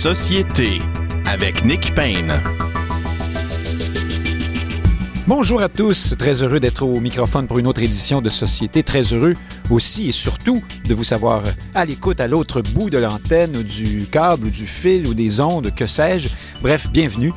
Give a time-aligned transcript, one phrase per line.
[0.00, 0.78] Société
[1.26, 2.32] avec Nick Payne.
[5.26, 9.02] Bonjour à tous, très heureux d'être au microphone pour une autre édition de Société, très
[9.02, 9.34] heureux
[9.68, 11.42] aussi et surtout de vous savoir
[11.74, 15.38] à l'écoute à l'autre bout de l'antenne ou du câble ou du fil ou des
[15.38, 16.30] ondes, que sais-je.
[16.62, 17.34] Bref, bienvenue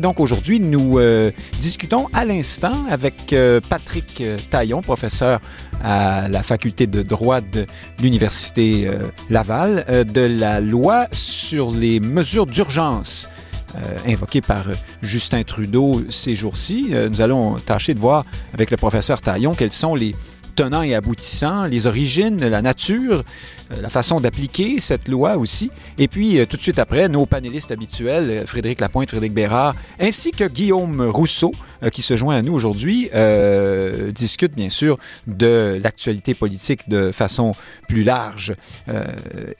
[0.00, 5.40] Donc aujourd'hui, nous euh, discutons à l'instant avec euh, Patrick Taillon, professeur
[5.82, 7.66] à la faculté de droit de
[8.00, 13.28] l'Université euh, Laval, euh, de la loi sur les mesures d'urgence
[13.76, 16.88] euh, invoqué par euh, Justin Trudeau ces jours-ci.
[16.92, 18.24] Euh, nous allons tâcher de voir
[18.54, 20.14] avec le professeur Taillon quels sont les
[20.58, 23.22] tenants et aboutissants, les origines, la nature,
[23.70, 25.70] euh, la façon d'appliquer cette loi aussi.
[25.98, 29.76] Et puis, euh, tout de suite après, nos panélistes habituels, euh, Frédéric Lapointe, Frédéric Bérard,
[30.00, 31.52] ainsi que Guillaume Rousseau,
[31.92, 33.08] qui se joint à nous aujourd'hui,
[34.12, 37.54] discutent bien sûr de l'actualité politique de façon
[37.86, 38.56] plus large.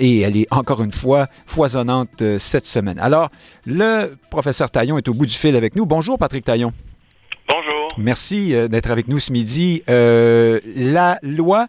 [0.00, 2.98] Et elle est encore une fois foisonnante cette semaine.
[2.98, 3.30] Alors,
[3.66, 5.86] le professeur Taillon est au bout du fil avec nous.
[5.86, 6.72] Bonjour, Patrick Taillon.
[7.98, 9.82] Merci euh, d'être avec nous ce midi.
[9.90, 11.66] Euh, la loi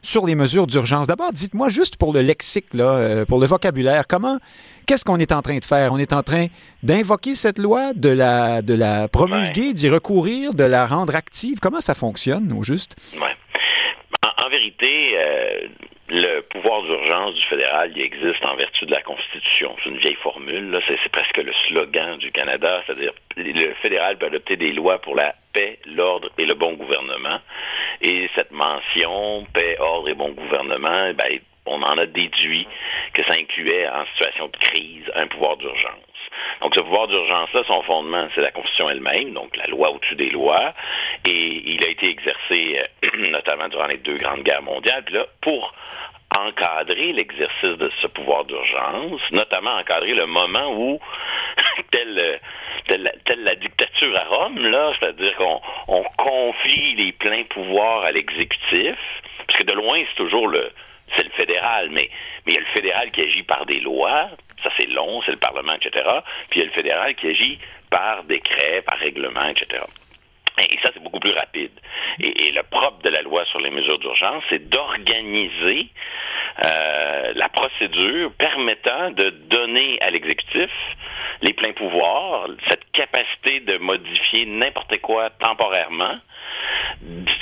[0.00, 1.08] sur les mesures d'urgence.
[1.08, 4.38] D'abord, dites-moi juste pour le lexique, là, euh, pour le vocabulaire, comment,
[4.86, 5.92] qu'est-ce qu'on est en train de faire?
[5.92, 6.46] On est en train
[6.82, 11.58] d'invoquer cette loi, de la, de la promulguer, d'y recourir, de la rendre active?
[11.60, 12.94] Comment ça fonctionne, au juste?
[13.20, 13.34] Ouais.
[14.24, 15.68] En, en vérité, euh,
[16.10, 19.74] le pouvoir d'urgence du fédéral, il existe en vertu de la Constitution.
[19.82, 24.56] C'est une vieille formule, c'est presque le slogan du Canada, c'est-à-dire le fédéral peut adopter
[24.56, 27.38] des lois pour la paix, l'ordre et le bon gouvernement.
[28.00, 32.66] Et cette mention, paix, ordre et bon gouvernement, ben, on en a déduit
[33.14, 36.12] que ça incluait en situation de crise un pouvoir d'urgence.
[36.60, 40.30] Donc, ce pouvoir d'urgence-là, son fondement, c'est la Constitution elle-même, donc la loi au-dessus des
[40.30, 40.72] lois,
[41.24, 45.04] et il a été exercé euh, notamment durant les deux grandes guerres mondiales.
[45.10, 45.74] Là, pour
[46.38, 50.98] encadrer l'exercice de ce pouvoir d'urgence, notamment encadrer le moment où,
[51.90, 52.40] tel,
[53.22, 58.04] euh, tel, tel la dictature à Rome, là, c'est-à-dire qu'on on confie les pleins pouvoirs
[58.04, 58.96] à l'exécutif,
[59.46, 60.70] parce que de loin, c'est toujours le
[61.16, 62.08] c'est le fédéral, mais,
[62.46, 64.30] mais il y a le fédéral qui agit par des lois,
[64.62, 66.08] ça c'est long, c'est le Parlement, etc.
[66.48, 67.58] Puis il y a le fédéral qui agit
[67.90, 69.84] par décret, par règlement, etc.
[70.58, 71.72] Et ça, c'est beaucoup plus rapide.
[72.20, 75.88] Et, le propre de la loi sur les mesures d'urgence, c'est d'organiser
[76.66, 80.70] euh, la procédure permettant de donner à l'exécutif
[81.40, 86.18] les pleins pouvoirs, cette capacité de modifier n'importe quoi temporairement.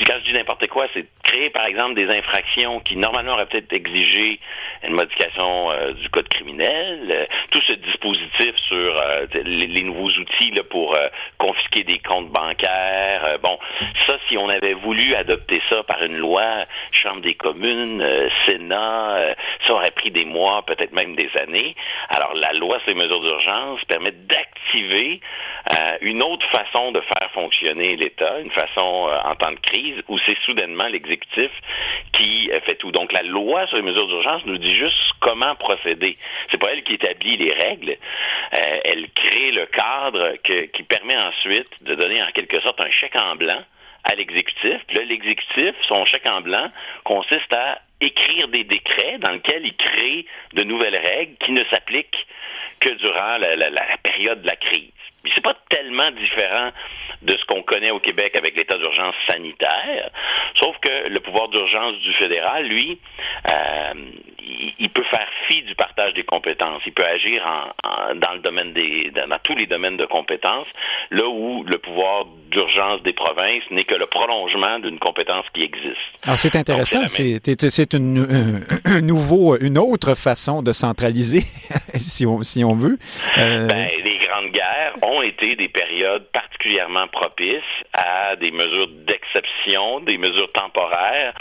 [0.07, 3.73] Quand je dis n'importe quoi, c'est créer, par exemple, des infractions qui, normalement, auraient peut-être
[3.73, 4.41] exigé
[4.83, 7.07] une modification euh, du code criminel.
[7.11, 10.97] Euh, tout ce dispositif sur euh, les, nouveaux outils pour
[11.39, 13.39] confisquer des comptes bancaires.
[13.43, 13.59] bon,
[14.07, 18.05] ça, si on avait voulu adopter ça par une loi, Chambre des communes,
[18.47, 19.35] Sénat,
[19.67, 21.75] ça aurait pris des mois, peut-être même des années.
[22.11, 25.21] Alors, la loi sur les mesures d'urgence permet d'activer
[26.03, 30.37] une autre façon de faire fonctionner l'État, une façon en temps de crise où c'est
[30.45, 31.51] soudainement l'exécutif
[32.13, 32.91] qui fait tout.
[32.91, 36.17] Donc la loi sur les mesures d'urgence nous dit juste comment procéder.
[36.51, 37.91] C'est pas elle qui établit les règles.
[37.91, 43.21] Euh, elle crée le cadre qui permet ensuite de donner en quelque sorte un chèque
[43.21, 43.63] en blanc
[44.05, 44.81] à l'exécutif.
[44.87, 46.71] Puis là, l'exécutif, son chèque en blanc
[47.05, 52.27] consiste à écrire des décrets dans lesquels il crée de nouvelles règles qui ne s'appliquent
[52.81, 54.91] que durant la, période de la crise.
[55.23, 56.71] Puis c'est pas tellement différent
[57.23, 60.11] de ce qu'on connaît au Québec avec l'état d'urgence sanitaire,
[60.59, 62.99] sauf que le pouvoir d'urgence du fédéral, lui,
[63.49, 63.93] euh,
[64.39, 66.83] il, il, peut faire fi du partage des compétences.
[66.87, 70.07] Il peut agir en, en, dans le domaine des, dans, dans, tous les domaines de
[70.07, 70.67] compétences,
[71.11, 75.97] là où le pouvoir d'urgence des provinces n'est que le prolongement d'une compétence qui existe.
[76.25, 81.43] Alors c'est intéressant, c'est une, un nouveau, une autre façon de centraliser,
[81.97, 82.99] si on, si on veut.
[83.39, 83.67] Euh...
[83.67, 84.20] Ben, les
[85.03, 91.35] ont été des périodes particulièrement propices à des mesures d'exception, des mesures temporaires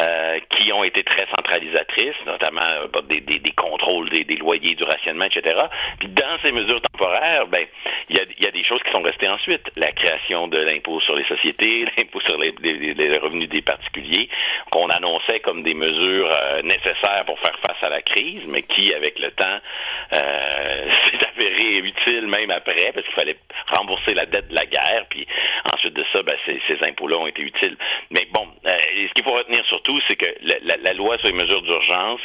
[0.00, 5.24] euh, qui ont été très centralisatrices, notamment euh, des, des, contrôles des, loyers, du rationnement,
[5.24, 5.60] etc.
[5.98, 7.66] Puis dans ces mesures temporaires, ben
[8.10, 9.62] il y a, des choses qui sont restées ensuite.
[9.76, 12.50] La création de l'impôt sur les sociétés, l'impôt sur les,
[13.18, 14.28] revenus des particuliers,
[14.70, 18.92] qu'on annonçait comme des mesures euh, nécessaires pour faire face à la crise, mais qui,
[18.92, 19.58] avec le temps,
[20.10, 23.36] s'est avéré utile même après, parce qu'il fallait
[23.68, 25.26] rembourser la dette de la guerre, puis
[25.74, 27.76] ensuite de ça, ben, ces, ces impôts-là ont été utiles.
[28.10, 28.76] Mais bon, euh,
[29.08, 32.20] ce qu'il faut retenir surtout, c'est que la, la, la, loi sur les mesures d'urgence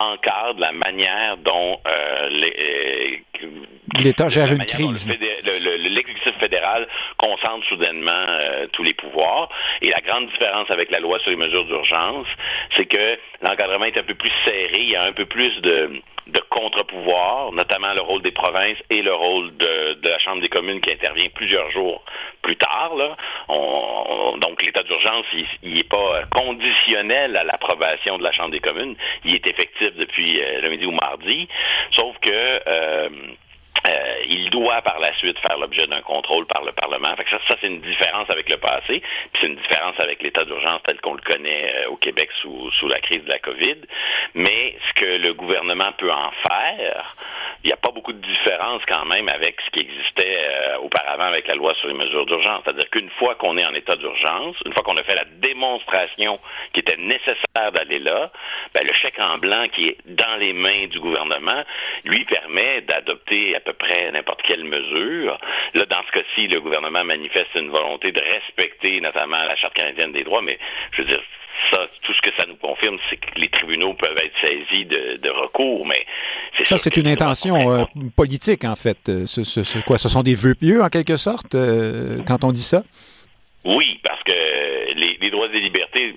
[0.00, 3.22] encadre la manière dont euh, les,
[3.98, 5.08] L'État gère une crise.
[5.08, 6.86] L'exécutif fédéral
[7.18, 8.26] concentre soudainement
[8.72, 9.48] tous les pouvoirs.
[9.80, 12.26] Et la grande différence avec la loi sur les mesures d'urgence,
[12.76, 16.00] c'est que l'encadrement est un peu plus serré, il y a un peu plus de
[16.26, 20.48] de contre-pouvoir, notamment le rôle des provinces et le rôle de, de, la Chambre des
[20.48, 22.04] communes qui intervient plusieurs jours
[22.42, 22.94] plus tard.
[22.96, 23.16] Là.
[23.48, 25.26] On, donc l'état d'urgence,
[25.62, 28.96] il n'est pas conditionnel à l'approbation de la Chambre des communes.
[29.24, 31.48] Il est effectif depuis euh, le midi ou mardi,
[31.96, 32.60] sauf que
[33.88, 37.08] euh, il doit par la suite faire l'objet d'un contrôle par le Parlement.
[37.30, 41.00] Ça, c'est une différence avec le passé, puis c'est une différence avec l'état d'urgence tel
[41.00, 43.76] qu'on le connaît euh, au Québec sous, la crise de la COVID.
[44.34, 47.14] Mais ce que le gouvernement peut en faire,
[47.64, 51.24] il n'y a pas beaucoup de différence quand même avec ce qui existait euh, auparavant
[51.24, 52.62] avec la loi sur les mesures d'urgence.
[52.64, 56.38] C'est-à-dire qu'une fois qu'on est en état d'urgence, une fois qu'on a fait la démonstration
[56.72, 58.30] qui était nécessaire d'aller là,
[58.74, 61.62] ben, le chèque en blanc qui est dans les mains du gouvernement
[62.04, 65.38] lui permet d'adopter à peu près n'importe quelle mesure.
[65.74, 70.12] Là, dans ce cas-ci, le gouvernement manifeste une volonté de respecter notamment la Charte canadienne
[70.12, 70.58] des droits, mais
[70.92, 71.22] je veux dire,
[71.70, 75.30] ça, tout ce que ça nous confirme, c'est que les tribunaux peuvent être saisis de,
[75.30, 76.04] recours, mais
[76.62, 77.84] ça, c'est une intention euh,
[78.16, 79.08] politique en fait.
[79.08, 82.62] Euh, ce, quoi, ce sont des vœux pieux en quelque sorte euh, quand on dit
[82.62, 82.82] ça?
[83.64, 84.32] Oui, parce que
[84.94, 86.14] les droits et libertés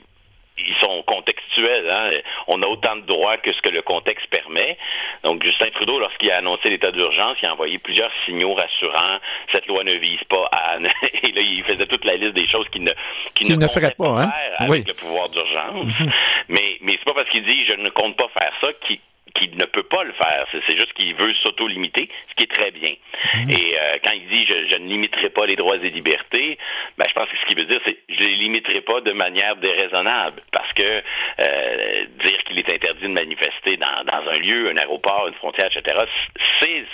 [0.68, 1.90] ils sont contextuels.
[1.92, 2.12] Hein?
[2.48, 4.78] On a autant de droits que ce que le contexte permet.
[5.24, 9.20] Donc, Justin Trudeau, lorsqu'il a annoncé l'état d'urgence, il a envoyé plusieurs signaux rassurants.
[9.54, 10.78] Cette loi ne vise pas à...
[11.24, 12.92] Et là, il faisait toute la liste des choses qu'il ne,
[13.36, 14.32] qui ne, ferait pas, hein?
[14.60, 16.00] avec le pouvoir d'urgence.
[16.00, 16.12] Mhm.
[16.50, 19.00] mais mais c'est pas parce qu'il dit «je ne compte pas faire ça» qu'il
[19.34, 20.48] qu'il ne peut pas le faire.
[20.52, 22.94] C'est juste qu'il veut s'auto-limiter, ce qui est très bien.
[23.36, 23.50] Mhm.
[23.50, 26.58] Et euh, quand il dit je, ne limiterai pas les droits et libertés,
[26.98, 29.56] ben, je pense que ce qu'il veut dire, c'est je les limiterai pas de manière
[29.58, 30.42] déraisonnable.
[30.52, 35.28] Parce que euh, dire qu'il est interdit de manifester dans, dans, un lieu, un aéroport,
[35.28, 36.06] une frontière, etc.,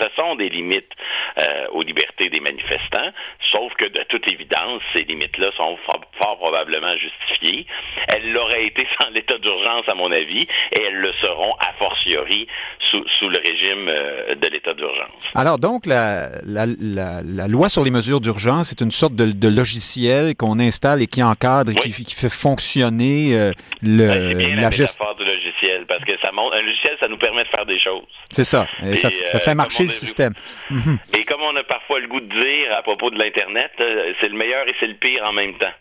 [0.01, 0.91] ce sont des limites
[1.39, 3.11] euh, aux libertés des manifestants,
[3.51, 7.65] sauf que de toute évidence, ces limites-là sont fort, fort probablement justifiées.
[8.07, 12.20] Elles l'auraient été sans l'état d'urgence, à mon avis, et elles le seront a fortiori
[12.91, 15.11] sous, le régime euh, de l'état d'urgence.
[15.35, 16.41] Alors donc, la,
[17.47, 21.71] loi sur les mesures d'urgence est une sorte de, logiciel qu'on installe et qui encadre
[21.71, 23.51] et qui, fait fonctionner euh,
[23.81, 25.05] le, ben, la, gestion.
[25.17, 28.03] du logiciel, parce que ça montre, un logiciel, ça nous permet de faire des choses.
[28.31, 28.67] C'est ça.
[28.83, 30.33] Et ça, fait euh, marcher le système.
[30.69, 30.97] Mhm.
[31.17, 33.71] Et comme on a parfois le goût de dire à propos de l'Internet,
[34.21, 35.73] c'est le meilleur et c'est le pire en même temps.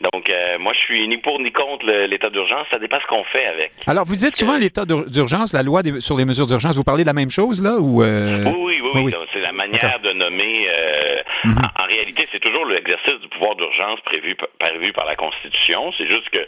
[0.00, 2.66] Donc, euh, moi, je suis ni pour ni contre l'état d'urgence.
[2.72, 3.72] Ça dépend ce qu'on fait avec.
[3.86, 6.76] Alors, vous dites souvent l'état d'urgence, la loi sur les mesures d'urgence.
[6.76, 7.76] Vous parlez de la même chose, là?
[7.78, 8.44] Ou, euh?
[8.56, 9.14] Oui, oui, oui.
[9.32, 10.66] C'est la manière de nommer.
[10.68, 11.62] Euh, mhm.
[11.82, 15.92] en, réalité, c'est toujours l'exercice du pouvoir d'urgence prévu, prévu par la Constitution.
[15.98, 16.40] C'est juste que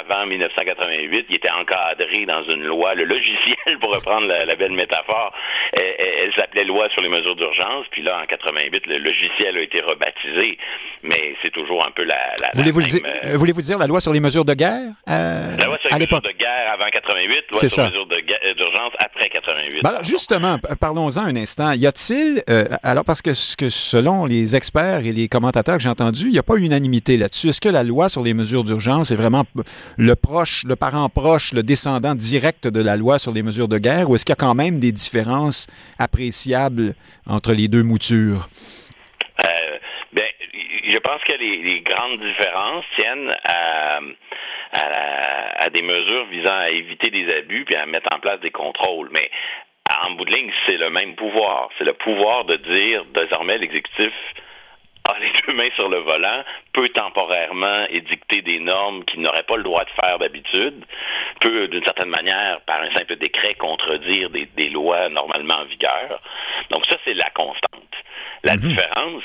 [0.00, 2.94] avant 1988, il était encadré dans une loi.
[2.94, 5.32] Le logiciel, pour reprendre la, belle métaphore,
[5.74, 7.86] elle, s'appelait loi sur les mesures d'urgence.
[7.90, 10.58] Puis là, en 88, le logiciel a été rebaptisé.
[11.02, 14.20] Mais c'est toujours un peu la, la Voulez-vous euh, voulez-vous dire la loi sur les
[14.20, 17.82] mesures de guerre euh, La loi sur les mesures de guerre avant 88, loi sur
[17.82, 19.82] les mesures euh, d'urgence après 88.
[19.82, 21.72] Ben justement, parlons-en un instant.
[21.72, 22.42] Y a-t-il,
[22.82, 26.38] alors parce que, que selon les experts et les commentateurs que j'ai entendus, il n'y
[26.38, 27.48] a pas unanimité là-dessus.
[27.48, 29.44] Est-ce que la loi sur les mesures d'urgence est vraiment
[29.96, 33.78] le proche, le parent proche, le descendant direct de la loi sur les mesures de
[33.78, 35.66] guerre, ou est-ce qu'il y a quand même des différences
[35.98, 36.94] appréciables
[37.26, 38.48] entre les deux moutures?
[41.14, 44.00] Pense que les, grandes différences tiennent à,
[44.72, 49.10] à, des mesures visant à éviter des abus puis à mettre en place des contrôles.
[49.12, 49.30] Mais
[50.02, 51.68] en bout de ligne, c'est le même pouvoir.
[51.78, 54.12] C'est le pouvoir de dire désormais l'exécutif
[55.04, 56.42] a les deux mains sur le volant,
[56.72, 60.82] peut temporairement édicter des normes qu'il n'aurait pas le droit de faire d'habitude,
[61.42, 66.22] peut d'une certaine manière, par un simple décret, contredire des, lois normalement en vigueur.
[66.70, 67.92] Donc ça, c'est la constante.
[68.44, 68.60] La mhm.
[68.60, 69.22] différence,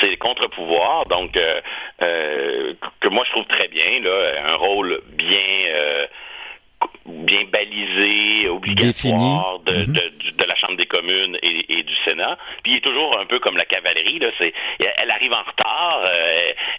[0.00, 1.60] c'est les contre-pouvoirs, donc euh,
[2.04, 5.38] euh, que moi je trouve très bien, là, un rôle bien
[5.68, 6.06] euh,
[7.06, 9.86] bien balisé, obligatoire de, mhm.
[9.86, 12.36] de, de, la Chambre des communes et, et, du Sénat.
[12.62, 16.04] Puis il est toujours un peu comme la cavalerie, là, c'est, elle arrive en retard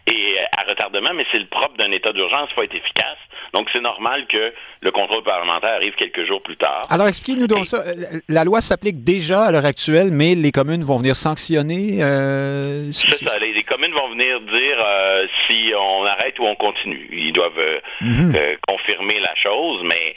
[0.07, 3.17] et à retardement, mais c'est le propre d'un état d'urgence, il faut être efficace.
[3.55, 6.83] Donc, c'est normal que le contrôle parlementaire arrive quelques jours plus tard.
[6.89, 7.83] Alors, expliquez-nous donc ça.
[8.27, 12.03] La loi s'applique déjà à l'heure actuelle, mais les communes vont venir sanctionner.
[12.03, 13.39] Euh, c'est ça.
[13.39, 17.07] Les, communes vont venir dire euh, si on arrête ou on continue.
[17.11, 18.35] Ils doivent euh, mhm.
[18.67, 20.15] confirmer la chose, mais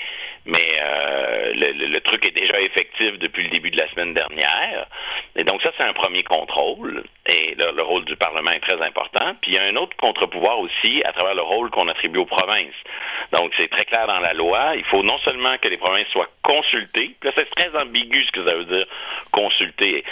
[0.49, 4.87] mais euh, le, truc est déjà effectif depuis le début de la semaine dernière.
[5.37, 7.05] Et donc ça, c'est un premier contrôle.
[7.27, 9.35] Et le, rôle du Parlement est très important.
[9.43, 12.27] Puis il y a un autre contre-pouvoir aussi à travers le rôle qu'on attribue aux
[12.27, 12.79] provinces.
[13.33, 14.75] Donc c'est très clair dans la loi.
[14.77, 17.15] Il faut non seulement que les provinces soient consultées.
[17.21, 18.87] Puis là, c'est très ambigu ce que ça veut dire
[19.31, 20.03] consulter.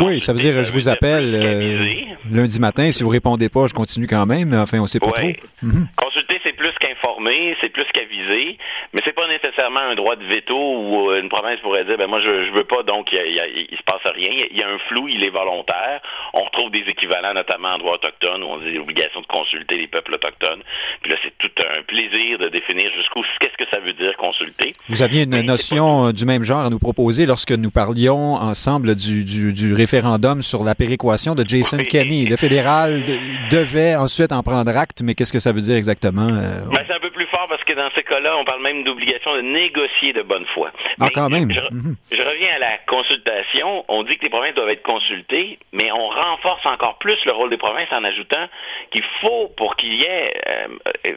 [0.00, 1.86] oui, ça veut dire je vous appelle euh,
[2.30, 2.92] lundi matin.
[2.92, 4.52] Si vous répondez pas, je continue quand même.
[4.52, 5.28] Enfin, on sait pas trop.
[5.62, 5.88] Mhm.
[5.96, 8.58] Consulter, c'est plus qu'informer, c'est plus qu'aviser,
[8.92, 12.06] mais c'est pas nécessairement un droit de veto où euh, une province pourrait dire ben
[12.06, 14.46] moi je, je veux pas donc il, il, se passe rien.
[14.50, 16.00] Il y a un flou, il est volontaire.
[16.34, 19.86] On retrouve des équivalents notamment en droit autochtone où on dit l'obligation de consulter les
[19.86, 20.62] peuples autochtones.
[21.02, 24.72] Puis là c'est tout un plaisir de définir jusqu'où qu'est-ce que ça veut dire consulter.
[24.88, 28.94] Vous aviez une notion euh, du même genre à nous proposer lorsque nous parlions ensemble
[28.94, 32.26] du, du, du référendum sur la péréquation de Jason Kenney.
[32.26, 33.02] Le fédéral
[33.50, 36.28] devait ensuite en prendre acte, mais qu'est-ce que ça veut dire exactement?
[36.28, 38.84] Euh, ben, c'est un peu plus fort parce que dans ces cas-là, on parle même
[38.84, 40.70] d'obligation de négocier de bonne foi.
[41.00, 41.48] Ah, quand même.
[41.48, 41.96] Mhm.
[42.10, 43.84] Je, reviens à la consultation.
[43.88, 47.50] On dit que les provinces doivent être consultées, mais on renforce encore plus le rôle
[47.50, 48.46] des provinces en ajoutant
[48.90, 50.68] qu'il faut, pour qu'il y ait euh,
[51.06, 51.16] euh,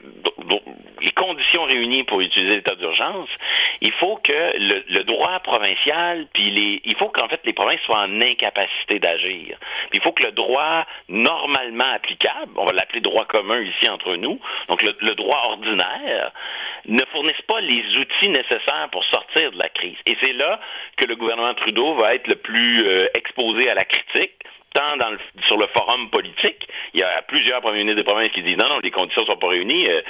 [1.01, 3.29] les conditions réunies pour utiliser l'état d'urgence,
[3.81, 8.01] il faut que le, droit provincial, puis les, il faut qu'en fait les provinces soient
[8.01, 9.57] en incapacité d'agir.
[9.93, 14.39] il faut que le droit normalement applicable, on va l'appeler droit commun ici entre nous,
[14.67, 15.58] donc le, droit ordinaire,
[16.85, 19.97] ne fournisse pas les outils nécessaires pour sortir de la crise.
[20.05, 20.59] Et c'est là
[20.97, 24.33] que le gouvernement Trudeau va être le plus euh, exposé à la critique
[24.73, 25.11] tant dans
[25.47, 28.69] sur le forum politique, il y a plusieurs premiers ministres des provinces qui disent non,
[28.69, 30.01] non, les conditions ne sont pas réunies, euh,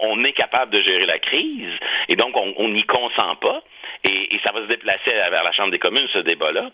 [0.00, 1.72] on, est capable de gérer la crise,
[2.08, 3.62] et donc on n'y consent pas.
[4.04, 6.70] Et, ça va se déplacer vers la Chambre des communes, ce débat-là.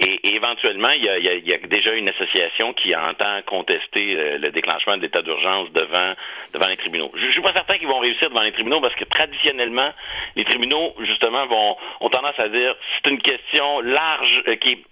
[0.00, 5.02] Et, éventuellement, il y, a, déjà une association qui entend contester euh, le déclenchement de
[5.02, 6.14] l'état d'urgence devant,
[6.52, 7.12] devant les tribunaux.
[7.14, 9.92] Je ne suis pas certain qu'ils vont réussir devant les tribunaux parce que traditionnellement,
[10.34, 14.84] les tribunaux, justement, vont ont tendance à dire c'est une question large euh, qui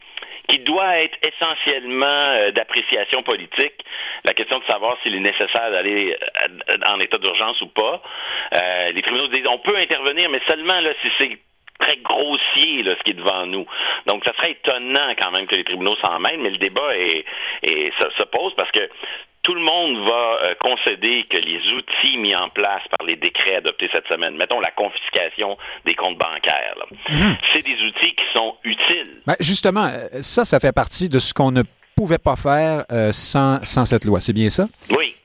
[0.49, 3.85] qui doit être essentiellement euh, d'appréciation politique.
[4.25, 6.17] La question de savoir s'il est nécessaire d'aller
[6.91, 8.03] en état d'urgence ou pas.
[8.93, 11.39] les tribunaux disent on peut intervenir, mais seulement là si c'est
[11.83, 13.67] très grossier ce qui est devant nous.
[14.07, 17.25] Donc, ça serait étonnant quand même que les tribunaux s'en mêlent, mais le débat est,
[17.65, 18.89] se, pose parce que
[19.43, 23.57] tout le monde va euh, concéder que les outils mis en place par les décrets
[23.57, 26.77] adoptés cette semaine, mettons la confiscation des comptes bancaires,
[27.09, 27.37] mhm.
[27.53, 29.21] c'est des outils qui sont utiles.
[29.27, 31.63] Ben, justement, euh, ça, ça fait partie de ce qu'on ne
[31.97, 34.21] pouvait pas faire euh, sans, sans cette loi.
[34.21, 34.67] C'est bien ça?
[34.91, 35.17] Oui.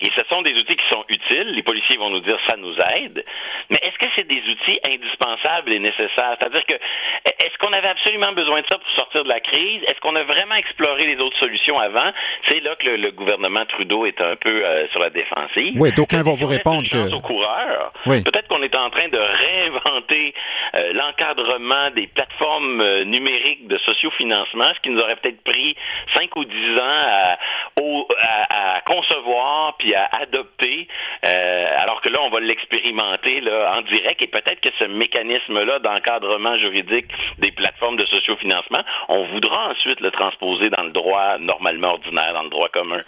[0.00, 1.52] Et ce sont des outils qui sont utiles.
[1.52, 3.24] Les policiers vont nous dire ça nous aide.
[3.68, 6.36] Mais est-ce que c'est des outils indispensables et nécessaires?
[6.38, 9.82] C'est-à-dire que est-ce qu'on avait absolument besoin de ça pour sortir de la crise?
[9.84, 12.12] Est-ce qu'on a vraiment exploré les autres solutions avant?
[12.48, 15.74] C'est là que le, gouvernement Trudeau est un peu euh, sur la défensive.
[15.76, 17.14] Oui, d'aucuns vont vous répondre que.
[17.14, 20.34] Aux coureurs, Peut-être qu'on est en train de réinventer
[20.78, 25.76] euh, l'encadrement des plateformes euh, numériques de sociofinancement, ce qui nous aurait peut-être pris
[26.14, 27.36] cinq ou dix ans
[27.78, 30.88] à, à concevoir puis à adopter,
[31.26, 35.78] euh, alors que là, on va l'expérimenter là, en direct et peut-être que ce mécanisme-là
[35.80, 37.06] d'encadrement juridique
[37.38, 42.42] des plateformes de sociofinancement, on voudra ensuite le transposer dans le droit normalement ordinaire, dans
[42.42, 43.02] le droit commun.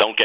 [0.00, 0.24] Donc, euh,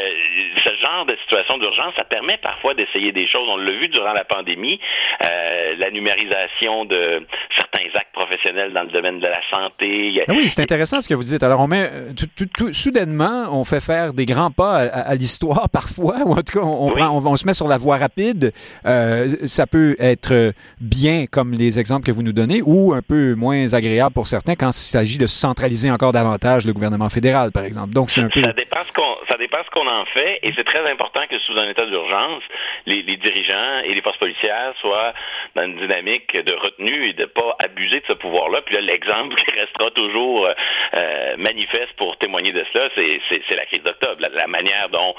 [0.64, 3.48] ce genre de situation d'urgence, ça permet parfois d'essayer des choses.
[3.48, 4.80] On l'a vu durant la pandémie,
[5.24, 7.26] euh, la numérisation de
[7.58, 10.24] certains actes professionnels dans le domaine de la santé.
[10.28, 11.44] Ah oui, c'est intéressant ce que vous dites.
[11.44, 15.70] Alors, on met tout, tout, soudainement, on fait faire des grands pas à, à l'histoire
[15.74, 18.39] parfois ou en tout cas, on, prend, on, se met sur la voie rapide.
[18.86, 23.36] Euh, ça peut être bien, comme les exemples que vous nous donnez, ou un peu
[23.36, 27.64] moins agréable pour certains quand il s'agit de centraliser encore davantage le gouvernement fédéral, par
[27.64, 27.94] exemple.
[27.94, 28.10] Donc.
[28.10, 32.44] Ça dépend ce qu'on, en fait, et c'est très important que sous un état d'urgence,
[32.86, 35.14] les, dirigeants et les forces policières soient
[35.56, 38.62] dans une dynamique de retenue et de pas abuser de ce pouvoir-là.
[38.66, 43.84] Puis là, l'exemple qui restera toujours euh, manifeste pour témoigner de cela, c'est, la crise
[43.84, 44.18] d'octobre.
[44.20, 45.14] La, manière dont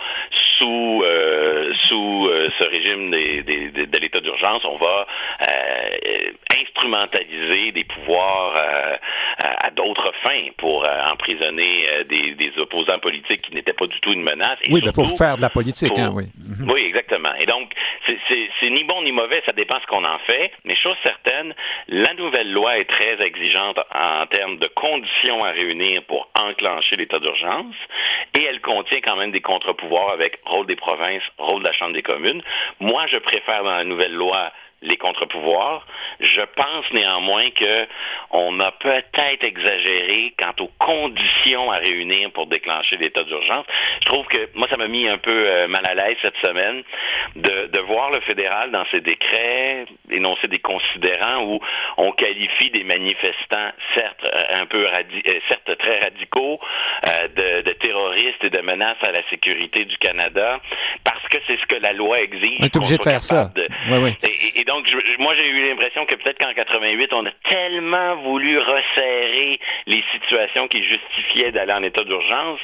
[0.59, 1.05] sous
[1.89, 5.07] sous euh, ce régime des, des, de l'état d'urgence, on va
[5.43, 6.31] euh,
[6.61, 8.55] instrumentaliser des pouvoirs
[9.39, 14.23] à d'autres fins pour emprisonner des, des, opposants politiques qui n'étaient pas du tout une
[14.23, 14.59] menace.
[14.69, 16.25] oui, il faut faire de la politique, hein, oui.
[16.37, 16.71] Mhm.
[16.71, 17.33] Oui, exactement.
[17.39, 17.73] Et donc,
[18.07, 20.53] c'est ni bon ni mauvais, ça dépend ce qu'on en fait.
[20.65, 21.55] Mais chose certaine,
[21.89, 27.19] la nouvelle loi est très exigeante en termes de conditions à réunir pour enclencher l'état
[27.19, 27.75] d'urgence,
[28.39, 31.95] et elle contient quand même des contre-pouvoirs avec rôle des provinces, rôle de la Chambre
[31.95, 32.43] des communes.
[32.91, 35.87] Moi, je préfère dans la nouvelle loi les contre-pouvoirs,
[36.21, 37.87] Je pense néanmoins que
[38.31, 43.67] on a peut-être exagéré quant aux conditions à réunir pour déclencher l'état d'urgence.
[44.03, 46.83] Je trouve que moi, ça m'a mis un peu euh, mal à l'aise cette semaine
[47.37, 51.61] de, de voir le fédéral dans ses décrets énoncer des considérants où
[51.97, 56.59] on qualifie des manifestants, certes euh, un peu radi euh, certes très radicaux,
[57.37, 60.61] de, de terroristes et de menaces à la sécurité du Canada,
[61.05, 62.59] parce que c'est ce que la loi exige.
[62.61, 63.51] On est obligé de faire ça.
[63.91, 64.17] Oui, oui.
[64.23, 68.15] Et, et, donc, je, moi, j'ai eu l'impression que peut-être qu'en 88, on a tellement
[68.23, 72.61] voulu resserrer les situations qui justifiaient d'aller en état d'urgence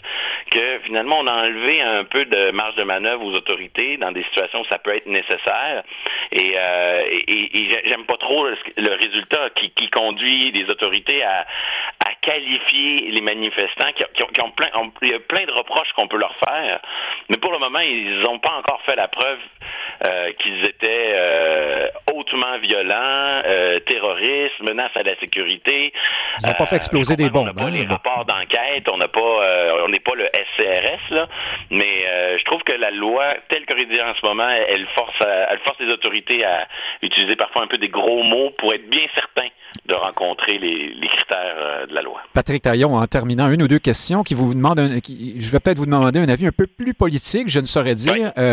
[0.52, 4.22] que finalement, on a enlevé un peu de marge de manœuvre aux autorités dans des
[4.22, 5.82] situations où ça peut être nécessaire.
[6.30, 11.44] Et, euh, et, j'aime pas trop le résultat qui, conduit les autorités à,
[12.20, 14.68] qualifier les manifestants qui, ont, qui ont, plein,
[15.02, 16.80] il y a plein de reproches qu'on peut leur faire,
[17.28, 19.38] mais pour le moment, ils n'ont pas encore fait la preuve
[20.04, 25.92] euh, qu'ils étaient euh, hautement violents, euh, terroristes, menaces à la sécurité.
[26.42, 27.44] Ils n'ont pas fait exploser des bombes.
[27.44, 27.94] On n'a pas hein, les bon.
[27.94, 29.20] rapports d'enquête, on n'a pas,
[29.84, 31.28] on n'est pas le SCRS là,
[31.70, 32.04] mais
[32.38, 35.60] je trouve que la loi telle que rédigée en ce moment, elle force, à, elle
[35.60, 36.68] force les autorités à
[37.02, 39.48] utiliser parfois un peu des gros mots pour être bien certains
[39.86, 42.20] de rencontrer les, les critères de la loi.
[42.34, 45.60] Patrick Taillon, en terminant, une ou deux questions qui vous demandent, un, qui, je vais
[45.60, 48.32] peut-être vous demander un avis un peu plus politique, je ne saurais dire.
[48.36, 48.44] Oui.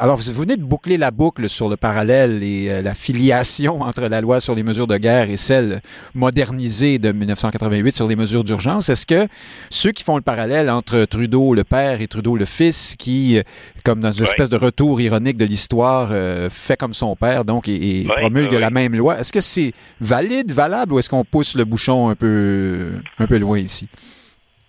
[0.00, 4.02] Alors, vous venez de boucler la boucle sur le parallèle et euh, la filiation entre
[4.08, 5.80] la loi sur les mesures de guerre et celle
[6.14, 8.88] modernisée de 1988 sur les mesures d'urgence.
[8.88, 9.26] Est-ce que
[9.70, 13.40] ceux qui font le parallèle entre Trudeau le père et Trudeau le fils, qui,
[13.84, 14.28] comme dans une Oui.
[14.28, 18.12] espèce de retour ironique de l'histoire, euh, fait comme son père, donc, et, et Oui,
[18.16, 18.60] promulgue oui.
[18.60, 22.14] la même loi, est-ce que c'est valide, valable, ou est-ce qu'on pousse le bouchon un
[22.14, 23.88] peu, un peu loin ici?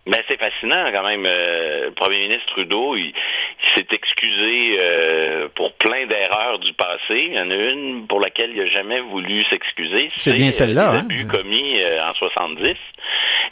[0.10, 1.26] Ben, c'est fascinant quand même.
[1.26, 7.00] Euh, le premier ministre Trudeau, il, il s'est excusé euh, pour plein d'erreurs du passé.
[7.28, 10.08] Il y en a une pour laquelle il n'a jamais voulu s'excuser.
[10.16, 11.02] C'est bien celle-là, euh, les hein?
[11.06, 12.76] abus commis euh, en 70.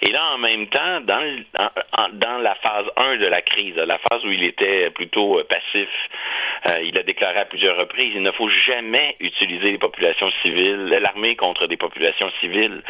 [0.02, 3.42] Et là, en même temps, dans, le- en- en- dans la phase 1 de la
[3.42, 5.90] crise, la phase où il était plutôt euh, passif,
[6.70, 10.88] euh, il a déclaré à plusieurs reprises, il ne faut jamais utiliser les populations civiles,
[11.02, 12.82] l'armée contre des populations civiles.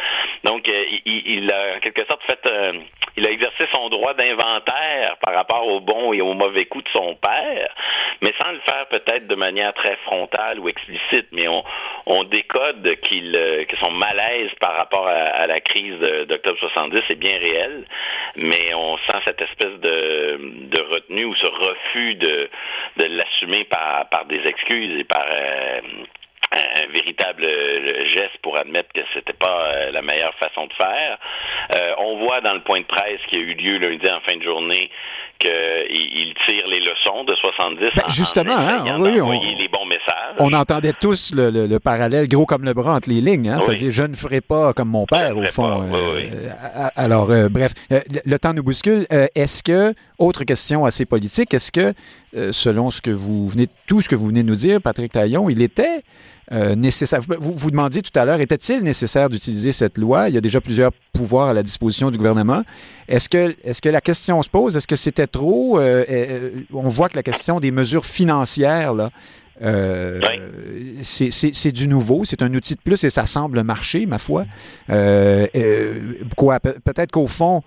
[0.42, 2.72] Donc, euh, il, a en quelque sorte fait, euh,
[3.16, 6.88] il a exercé son droit d'inventaire par rapport au bon et au mauvais coup de
[6.92, 7.72] son père,
[8.20, 11.62] mais sans le faire peut-être de manière très frontale ou explicite, mais on,
[12.24, 13.32] décode qu'il,
[13.68, 17.84] que son malaise par rapport à, la crise d'octobre 70 est bien réel,
[18.36, 22.48] mais on sent cette espèce de, retenue ou ce refus de
[22.98, 25.80] l'assumer par, par des excuses et par euh,
[26.50, 31.18] un véritable euh, geste pour admettre que c'était pas euh, la meilleure façon de faire.
[31.76, 34.36] Euh, on voit dans le point de presse qui a eu lieu lundi en fin
[34.36, 34.90] de journée
[35.38, 39.68] qu'il il tire les leçons de 70 Ben, en- justement, en hein, oui, on- les
[39.68, 40.34] bons messages.
[40.40, 43.48] On entendait tous le, le- le parallèle gros comme le bras entre les lignes.
[43.50, 43.58] Hein?
[43.58, 43.64] Oui.
[43.66, 45.68] C'est-à-dire, je ne ferai pas comme mon père, au fond.
[45.68, 46.30] pas, oui.
[46.96, 49.06] Alors, euh, bref, le, le temps nous bouscule.
[49.34, 51.94] Est-ce que, autre question assez politique, est-ce que,
[52.36, 55.12] euh, selon ce que vous venez, tout ce que vous venez de nous dire, Patrick
[55.12, 56.02] Taillon, il était
[56.50, 57.20] euh, nécessaire?
[57.38, 60.28] Vous, vous demandiez tout à l'heure, était-il nécessaire d'utiliser cette loi?
[60.28, 62.62] Il y a déjà plusieurs pouvoirs à la disposition du gouvernement.
[63.06, 64.76] Est-ce que, est-ce que la question se pose?
[64.76, 65.78] Est-ce que c'était trop?
[65.78, 69.10] Euh, on voit que la question des mesures financières, là,
[69.62, 70.98] euh, Oui.
[71.02, 74.46] c'est- du nouveau, c'est un outil de plus et ça semble marcher, ma foi.
[74.90, 76.14] Euh, euh,
[76.84, 77.62] peut-être qu'au fond,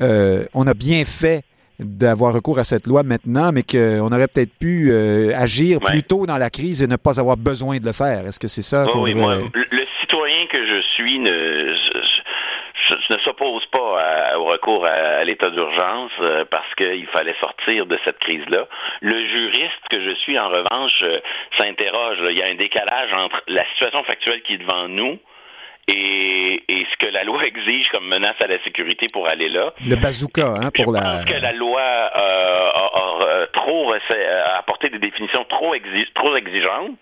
[0.00, 1.44] on a bien fait
[1.78, 5.90] d'avoir recours à cette loi maintenant, mais qu'on aurait peut-être pu euh, agir Ouais.
[5.90, 8.26] plus tôt dans la crise et ne pas avoir besoin de le faire.
[8.26, 11.74] Est-ce que c'est ça oui, moi, devrait- le, citoyen que je suis ne,
[13.10, 17.86] ne s'oppose pas à- au recours à, à l'état d'urgence euh, parce qu'il fallait sortir
[17.86, 18.66] de cette crise-là.
[19.00, 21.18] Le juriste que je suis, en revanche, euh,
[21.58, 22.18] s'interroge.
[22.30, 25.18] Il y a un décalage entre la situation factuelle qui est devant nous
[25.88, 29.72] et, et ce que la loi exige comme menace à la sécurité pour aller là.
[29.86, 31.10] Le bazooka, hein, pour je la...
[31.18, 36.34] pense que la loi euh, a, a, trop a apporté des définitions trop, exi- trop
[36.36, 36.98] exigeantes,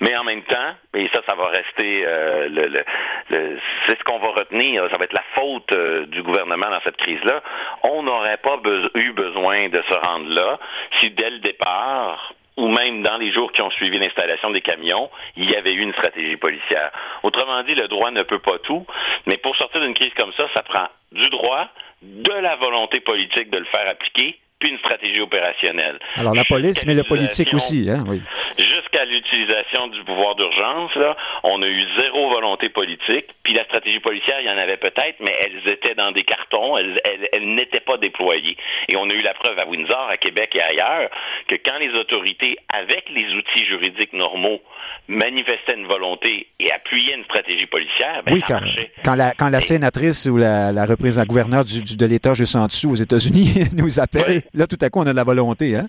[0.00, 2.84] mais en même temps, et ça, ça va rester, euh, le, le-
[3.30, 3.58] le-
[3.88, 6.96] c'est ce qu'on va retenir, ça va être la faute euh, du gouvernement dans cette
[6.96, 7.42] crise-là.
[7.90, 10.58] On n'aurait pas be- eu besoin de se rendre là
[11.00, 15.10] si dès le départ, ou même dans les jours qui ont suivi l'installation des camions,
[15.36, 16.90] il y avait eu une stratégie policière.
[17.22, 18.86] Autrement dit, le droit ne peut pas tout,
[19.26, 21.68] mais pour sortir d'une crise comme ça, ça prend du droit,
[22.02, 25.98] de la volonté politique de le faire appliquer, puis une stratégie opérationnelle.
[26.16, 28.22] Alors la police, mais le politique aussi, hein, oui.
[28.58, 33.26] Jusqu'à l'utilisation du pouvoir d'urgence, là, on a eu zéro volonté politique.
[33.42, 36.78] Puis la stratégie policière, il y en avait peut-être, mais elles étaient dans des cartons,
[36.78, 38.56] elles, elles- elles n'étaient pas déployés.
[38.88, 41.10] Et on a eu la preuve à Windsor, à Québec et ailleurs
[41.46, 44.62] que quand les autorités, avec les outils juridiques normaux,
[45.08, 48.90] manifestaient une volonté et appuyaient une stratégie policière, ben, oui, ça quand, marchait.
[49.04, 52.56] quand, la, quand la sénatrice ou la, la représentante gouverneur du, du- de l'État juste
[52.56, 55.76] en dessous aux États-Unis nous appelle, là, tout à coup, on a de la volonté.
[55.76, 55.86] Hein?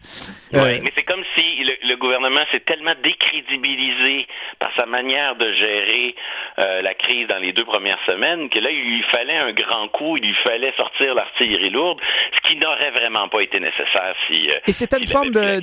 [0.53, 4.27] Oui, Euh, mais c'est comme si le, le gouvernement s'est tellement décrédibilisé
[4.59, 6.15] par sa manière de gérer
[6.59, 9.87] euh, la crise dans les deux premières semaines que là, il lui fallait un grand
[9.89, 11.99] coup, il lui fallait sortir l'artillerie lourde,
[12.35, 14.49] ce qui n'aurait vraiment pas été nécessaire si.
[14.49, 15.59] euh, Et c'était une forme de-.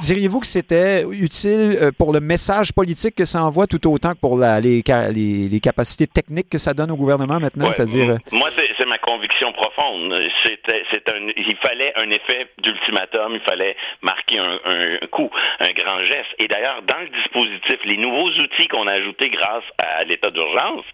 [0.00, 4.38] Diriez-vous que c'était utile pour le message politique que ça envoie tout autant que pour
[4.38, 7.66] la- les, ca- les- les capacités techniques que ça donne au gouvernement maintenant?
[7.66, 8.18] Ouais, C'est-à-dire.
[8.32, 10.14] Moi, c'est c'est ma conviction profonde.
[10.44, 16.02] C'était, c'est un, il fallait un effet d'ultimatum, il fallait marquer un, coup, un grand
[16.04, 16.34] geste.
[16.38, 20.84] Et d'ailleurs, dans le dispositif, les nouveaux outils qu'on a ajoutés grâce à l'état d'urgence,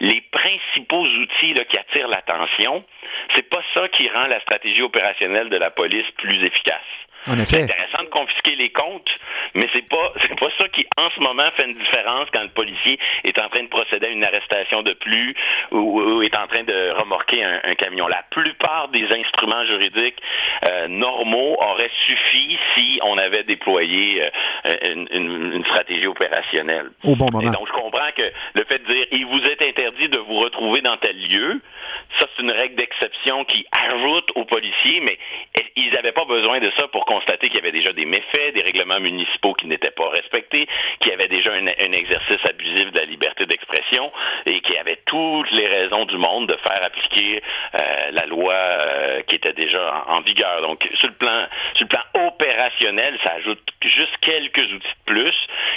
[0.00, 2.84] les principaux outils qui attirent l'attention,
[3.34, 6.80] c'est pas ça qui rend la stratégie opérationnelle de la police plus efficace.
[7.44, 9.10] C'est intéressant de confisquer les comptes,
[9.54, 12.48] mais c'est pas c'est pas ça qui en ce moment fait une différence quand le
[12.48, 15.34] policier est en train de procéder à une arrestation de plus
[15.70, 18.06] ou, ou est en train de remorquer un, un camion.
[18.08, 20.20] La plupart des instruments juridiques
[20.68, 24.22] euh, normaux auraient suffi si on avait déployé
[24.66, 26.90] euh, une, une- une stratégie opérationnelle.
[27.04, 27.50] Au bon Et moment.
[27.52, 28.22] donc, je comprends que
[28.54, 31.60] le fait de dire il vous est interdit de vous retrouver dans tel lieu,
[32.18, 35.18] ça, c'est une règle d'exception qui ajoute aux policiers, mais
[35.76, 38.62] ils n'avaient pas besoin de ça pour constater qu'il y avait déjà des méfaits, des
[38.62, 40.66] règlements municipaux qui n'étaient pas respectés,
[41.00, 44.10] qu'il y avait déjà un, exercice abusif de la liberté d'expression
[44.46, 47.42] et qu'il y avait toutes les raisons du monde de faire appliquer
[47.74, 50.62] euh, la loi euh, qui était déjà en, vigueur.
[50.62, 55.34] Donc, sur le plan, sur le plan opérationnel, ça ajoute juste quelques outils de plus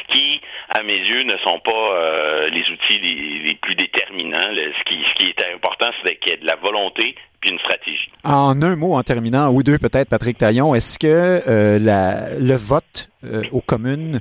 [0.10, 4.38] qui, à mes yeux, ne sont pas euh, les outils les, plus déterminants.
[4.40, 7.60] Ce, qui, ce qui était important, c'est qu'il y ait de la volonté puis une
[7.60, 8.10] stratégie.
[8.24, 11.08] En un mot, en terminant, ou deux peut-être, Patrick Taillon, est-ce que
[11.48, 14.20] euh, la- le vote euh, aux communes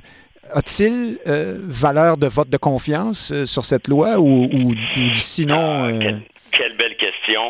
[0.53, 5.57] a-t-il euh, valeur de vote de confiance sur cette loi ou, ou- ou sinon...
[5.59, 7.41] Ah, quelle, quelle belle question.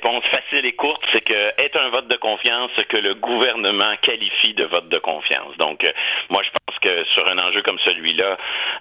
[0.00, 3.14] La réponse facile et courte, c'est que est un vote de confiance ce que le
[3.14, 5.56] gouvernement qualifie de vote de confiance.
[5.58, 5.90] Donc, euh,
[6.30, 8.36] moi, je pense que sur un enjeu comme celui-là,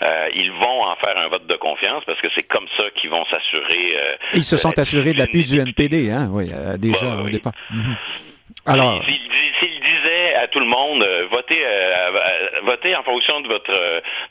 [0.06, 3.10] euh, ils vont en faire un vote de confiance parce que c'est comme ça qu'ils
[3.10, 3.94] vont s'assurer.
[3.98, 6.28] euh, Ils se sont assurés de l'appui du NPD, hein?
[6.32, 7.32] Oui, euh, déjà Bah, au oui.
[7.32, 7.54] départ.
[7.72, 7.96] Mhm.
[8.68, 9.02] Alors,
[9.60, 11.64] S'il disait à tout le monde, votez,
[12.64, 13.72] votez en fonction de votre,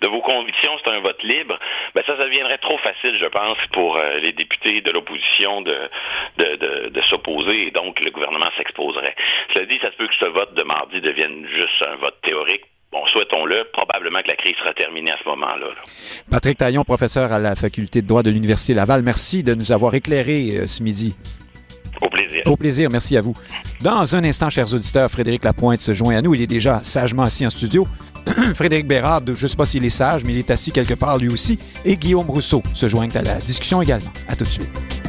[0.02, 1.58] de vos convictions, c'est un vote libre,
[1.96, 5.88] ben ça, ça deviendrait trop facile, je pense, pour euh, les députés de l'opposition de,
[6.36, 9.14] de, de, s'opposer, et donc le gouvernement s'exposerait.
[9.54, 12.64] Cela dit, ça se peut que ce vote de mardi devienne juste un vote théorique.
[12.92, 13.64] Bon, souhaitons-le.
[13.72, 15.68] Probablement que la crise sera terminée à ce moment-là.
[15.68, 15.82] là.
[16.30, 19.94] Patrick Taillon, professeur à la faculté de droit de l'Université Laval, merci de nous avoir
[19.94, 21.16] éclairés euh, ce midi.
[22.02, 22.42] Au plaisir.
[22.46, 23.34] Au plaisir, merci à vous.
[23.80, 26.34] Dans un instant, chers auditeurs, Frédéric Lapointe se joint à nous.
[26.34, 27.86] Il est déjà sagement assis en studio.
[28.54, 31.18] Frédéric Bérard, je ne sais pas s'il est sage, mais il est assis quelque part
[31.18, 31.58] lui aussi.
[31.84, 34.10] Et Guillaume Rousseau se joignent à la discussion également.
[34.28, 35.05] À tout de suite.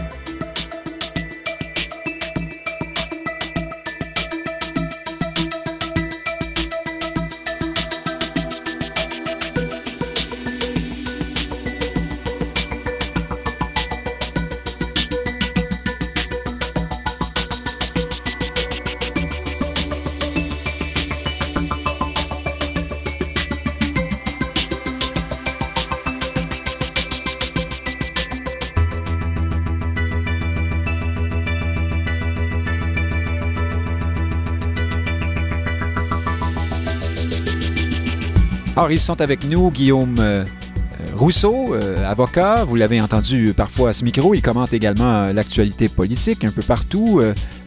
[38.91, 42.63] Ils sont avec nous, Guillaume euh, euh, Rousseau, euh, avocat.
[42.63, 44.33] Vous l'avez entendu parfois à ce micro.
[44.33, 47.21] Il commente également l'actualité politique un peu partout,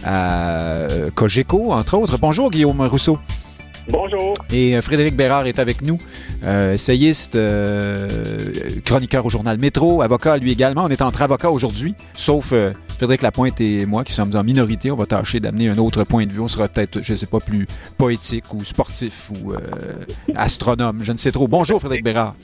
[0.05, 2.19] à Cogeco, entre autres.
[2.19, 3.19] Bonjour, Guillaume Rousseau.
[3.89, 4.35] Bonjour.
[4.53, 5.99] Et euh, Frédéric Bérard est avec nous,
[6.45, 8.51] euh, essayiste, euh,
[8.85, 10.85] chroniqueur au journal Métro, avocat lui également.
[10.85, 12.53] On est entre avocats aujourd'hui, sauf
[12.97, 14.91] Frédéric Lapointe et moi qui sommes en minorité.
[14.91, 16.41] On va tâcher d'amener un autre point de vue.
[16.41, 17.67] On sera peut-être, je ne sais pas, plus
[17.97, 19.55] poétique ou sportif ou
[20.35, 21.01] astronome.
[21.03, 21.49] Je ne sais trop.
[21.49, 22.35] Bonjour Frédéric Bérard.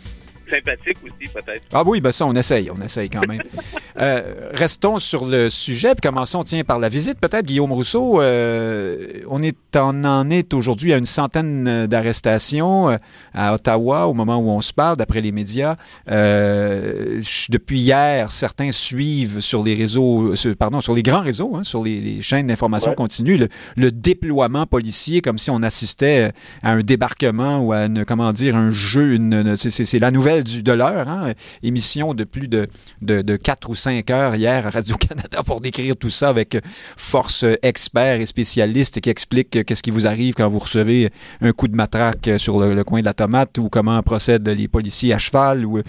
[0.50, 1.62] Sympathique aussi, peut-être.
[1.72, 3.42] Ah oui, ben ça, on essaye, on essaye quand même.
[3.98, 8.20] Euh, restons sur le sujet, puis commençons, tiens, par la visite, peut-être, Guillaume Rousseau.
[8.20, 12.96] Euh, on, est, on en est aujourd'hui à une centaine d'arrestations euh,
[13.32, 15.76] à Ottawa au moment où on se parle, d'après les médias.
[16.10, 21.82] Euh, depuis hier, certains suivent sur les réseaux, pardon, sur les grands réseaux, hein, sur
[21.82, 22.94] les, les chaînes d'information Ouais.
[22.96, 26.32] continue, le, le déploiement policier, comme si on assistait
[26.62, 30.35] à un débarquement ou à une, comment dire, un jeu, une, une- c'est la nouvelle
[30.42, 32.66] du, de l'heure, hein, émission de plus de,
[33.02, 36.56] de, de 4 ou 5 heures hier à Radio-Canada pour décrire tout ça avec
[36.96, 41.68] force experts et spécialistes qui expliquent qu'est-ce qui vous arrive quand vous recevez un coup
[41.68, 45.64] de matraque sur le, coin de la tomate ou comment procèdent les policiers à cheval
[45.64, 45.80] ou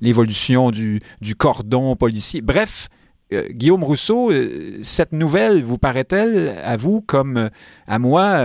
[0.00, 2.40] l'évolution du, du cordon policier.
[2.40, 2.88] Bref,
[3.32, 7.48] euh, Guillaume Rousseau, euh, cette nouvelle vous paraît-elle à vous comme euh,
[7.86, 8.42] à moi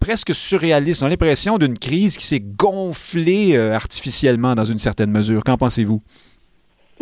[0.00, 1.02] presque surréaliste?
[1.02, 5.42] On a l'impression d'une crise qui s'est gonflée artificiellement dans une certaine mesure.
[5.44, 6.00] Qu'en pensez-vous?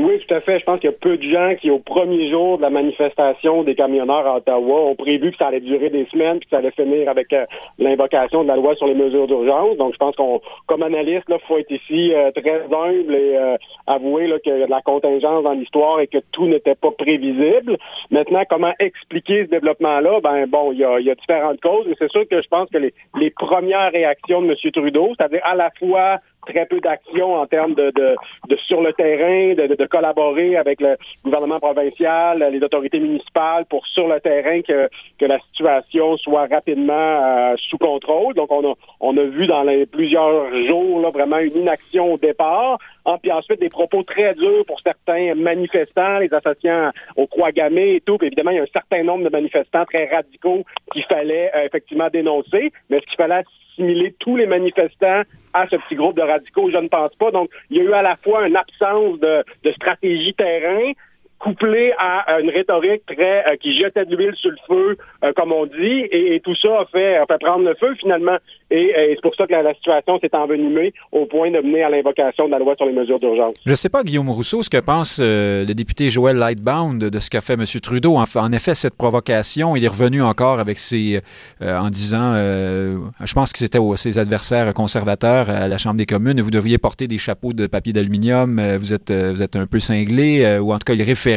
[0.02, 0.58] Oui, tout à fait.
[0.58, 3.64] Je pense qu'il y a peu de gens qui, au premier jour de la manifestation
[3.64, 6.56] des camionneurs à Ottawa, ont prévu que ça allait durer des semaines puis que ça
[6.56, 7.44] allait finir avec euh,
[7.78, 9.76] l'invocation de la loi sur les mesures d'urgence.
[9.76, 13.58] Donc, je pense qu'on, comme analyste, il faut être ici euh, très humble et euh,
[13.86, 16.92] avouer là, qu'il y a de la contingence dans l'histoire et que tout n'était pas
[16.92, 17.76] prévisible.
[18.10, 20.20] Maintenant, comment expliquer ce développement-là?
[20.22, 21.86] Ben bon, il y a, y a différentes causes.
[21.88, 24.72] Et c'est sûr que je pense que les, les premières réactions de M.
[24.72, 28.16] Trudeau, c'est-à-dire à la fois très peu d'action en termes de, de,
[28.48, 33.86] de, sur le terrain, de, de, collaborer avec le gouvernement provincial, les autorités municipales pour
[33.86, 38.34] sur le terrain que, que la situation soit rapidement euh, sous contrôle.
[38.34, 42.18] Donc on a on a vu dans les plusieurs jours là, vraiment une inaction au
[42.18, 42.78] départ.
[43.04, 48.00] Ah, puis ensuite des propos très durs pour certains manifestants, les associants au croix et
[48.04, 48.18] tout.
[48.18, 51.64] Puis évidemment, il y a un certain nombre de manifestants très radicaux qu'il fallait euh,
[51.66, 52.72] effectivement dénoncer.
[52.88, 55.22] Mais est-ce qu'il fallait assimiler tous les manifestants
[55.54, 56.70] à ce petit groupe de radicaux?
[56.70, 57.30] Je ne pense pas.
[57.30, 60.92] Donc, il y a eu à la fois une absence de, de stratégie terrain,
[61.40, 65.52] couplé à une rhétorique très euh, qui jetait de l'huile sur le feu, euh, comme
[65.52, 68.36] on dit, et, tout ça a fait, prendre le feu finalement.
[68.70, 72.46] Et, c'est pour ça que la, situation s'est envenimée au point de mener à l'invocation
[72.46, 73.54] de la loi sur les mesures d'urgence.
[73.64, 77.18] Je ne sais pas, Guillaume Rousseau, ce que pense euh, le député Joël Lightbound de
[77.18, 77.64] ce qu'a fait M.
[77.82, 78.16] Trudeau.
[78.16, 81.20] En, en, effet, cette provocation, il est revenu encore avec ses,
[81.62, 86.50] en disant, je pense que c'était ses adversaires conservateurs à la Chambre des communes, vous
[86.50, 90.72] devriez porter des chapeaux de papier d'aluminium, vous êtes, vous êtes un peu cinglé, ou
[90.72, 91.29] en tout cas, il réfère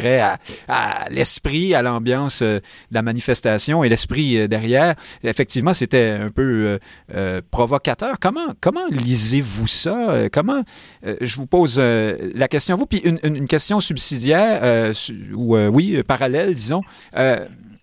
[0.67, 4.95] à, l'esprit, à l'ambiance euh, de la manifestation et l'esprit euh, derrière.
[5.23, 6.79] Effectivement, c'était un peu
[7.13, 8.17] euh, provocateur.
[8.19, 10.29] Comment, comment lisez-vous ça?
[10.31, 10.63] Comment,
[11.03, 14.93] je vous pose la question, vous, puis une, question subsidiaire,
[15.35, 16.81] ou oui, parallèle, disons.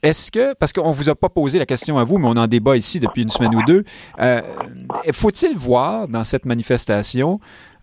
[0.02, 2.36] Est-ce que, parce qu'on ne vous a pas posé la question à vous, mais on
[2.36, 3.84] en débat ici depuis une semaine ou deux,
[5.12, 7.38] faut-il voir dans cette manifestation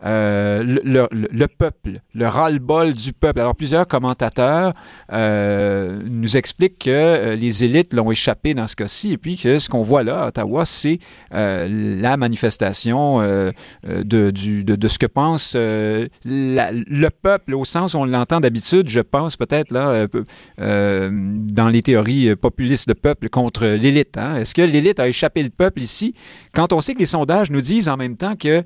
[0.06, 3.40] euh, le, le, peuple, le ras-le-bol du peuple.
[3.40, 4.74] Alors, plusieurs commentateurs
[5.12, 9.58] euh, nous expliquent que euh, les élites l'ont échappé dans ce cas-ci, et puis que
[9.58, 11.00] ce qu'on voit là à Ottawa, c'est
[11.32, 19.00] la manifestation de, ce que pense le peuple, au sens où on l'entend d'habitude, je
[19.00, 20.08] pense peut-être là,
[20.58, 24.18] dans les théories populistes de peuple contre l'élite.
[24.18, 24.38] Hein.
[24.38, 26.14] Est-ce que l'élite a échappé le peuple ici,
[26.54, 28.64] quand on sait que les sondages nous disent en même temps que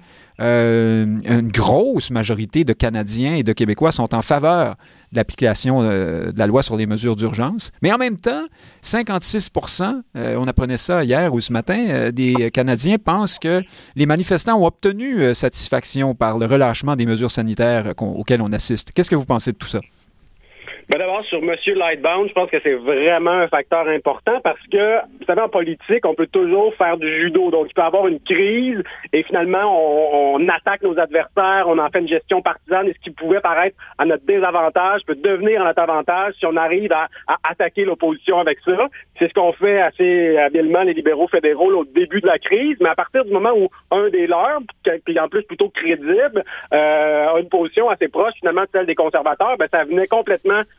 [1.25, 4.75] une grosse majorité de Canadiens et de Québécois sont en faveur
[5.12, 7.71] de l'application euh, de la loi sur les mesures d'urgence.
[7.81, 8.45] Mais en même temps,
[8.81, 9.49] 56
[10.15, 13.63] euh, on apprenait ça hier ou ce matin, des Canadiens pensent que
[13.95, 18.91] les manifestants ont obtenu satisfaction par le relâchement des mesures sanitaires auxquelles on assiste.
[18.91, 19.81] Qu'est-ce que vous pensez de tout ça?
[20.91, 21.56] Ben d'abord, sur M.
[21.73, 26.06] Lightbound, je pense que c'est vraiment un facteur important parce que, vous savez, en politique,
[26.06, 27.49] on peut toujours faire du judo.
[27.49, 31.89] Donc, il peut y avoir une crise et finalement, on, attaque nos adversaires, on en
[31.91, 35.65] fait une gestion partisane et ce qui pouvait paraître à notre désavantage peut devenir à
[35.67, 37.08] notre avantage si on arrive à,
[37.49, 38.89] attaquer l'opposition avec ça.
[39.17, 42.89] C'est ce qu'on fait assez habilement les libéraux fédéraux au début de la crise, mais
[42.89, 44.60] à partir du moment où un des leurs,
[45.06, 48.95] puis en plus plutôt crédible, euh, a une position assez proche finalement de celle des
[48.95, 50.63] conservateurs, ben ça venait complètement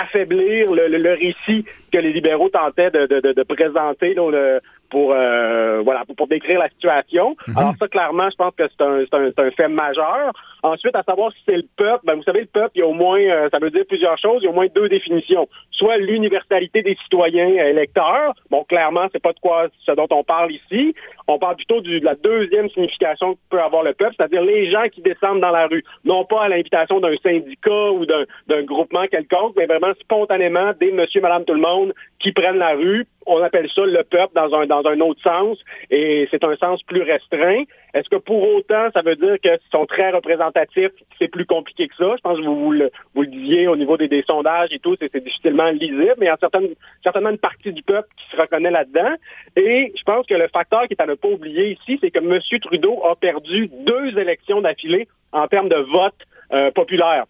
[0.00, 5.12] affaiblir le, le, récit que les libéraux tentaient de, de, de présenter là, le, pour
[5.12, 7.36] euh, voilà pour, décrire la situation.
[7.46, 7.58] Mhm.
[7.58, 10.32] Alors ça, clairement, je pense que c'est un, un, un, fait majeur.
[10.62, 12.86] Ensuite, à savoir si c'est le peuple, ben, vous savez, le peuple, il y a
[12.86, 15.48] au moins, euh, ça veut dire plusieurs choses, il y a au moins deux définitions.
[15.70, 18.34] Soit l'universalité des citoyens électeurs.
[18.50, 20.94] Bon, clairement, c'est pas de quoi ce dont on parle ici.
[21.28, 24.70] On parle plutôt du, de la deuxième signification que peut avoir le peuple, c'est-à-dire les
[24.70, 25.84] gens qui descendent dans la rue.
[26.04, 31.20] Non pas à l'invitation d'un syndicat ou d'un groupement quelconque, mais vraiment spontanément, des monsieur,
[31.20, 35.00] madame, tout le monde qui prennent la rue on appelle ça le peuple dans un
[35.00, 35.58] autre sens
[35.90, 37.64] et c'est un sens plus restreint.
[37.92, 41.96] Est-ce que pour autant ça veut dire qu'ils sont très représentatifs, c'est plus compliqué que
[41.96, 42.14] ça?
[42.16, 42.90] Je pense que vous le,
[43.26, 46.38] disiez au niveau des, sondages et tout, c'est difficilement lisible, mais il y a
[47.02, 49.14] certainement une partie du peuple qui se reconnaît là-dedans.
[49.56, 52.18] Et je pense que le facteur qui est à ne pas oublier ici, c'est que
[52.18, 52.38] M.
[52.60, 56.14] Trudeau a perdu deux élections d'affilée en termes de vote
[56.52, 57.24] euh, populaire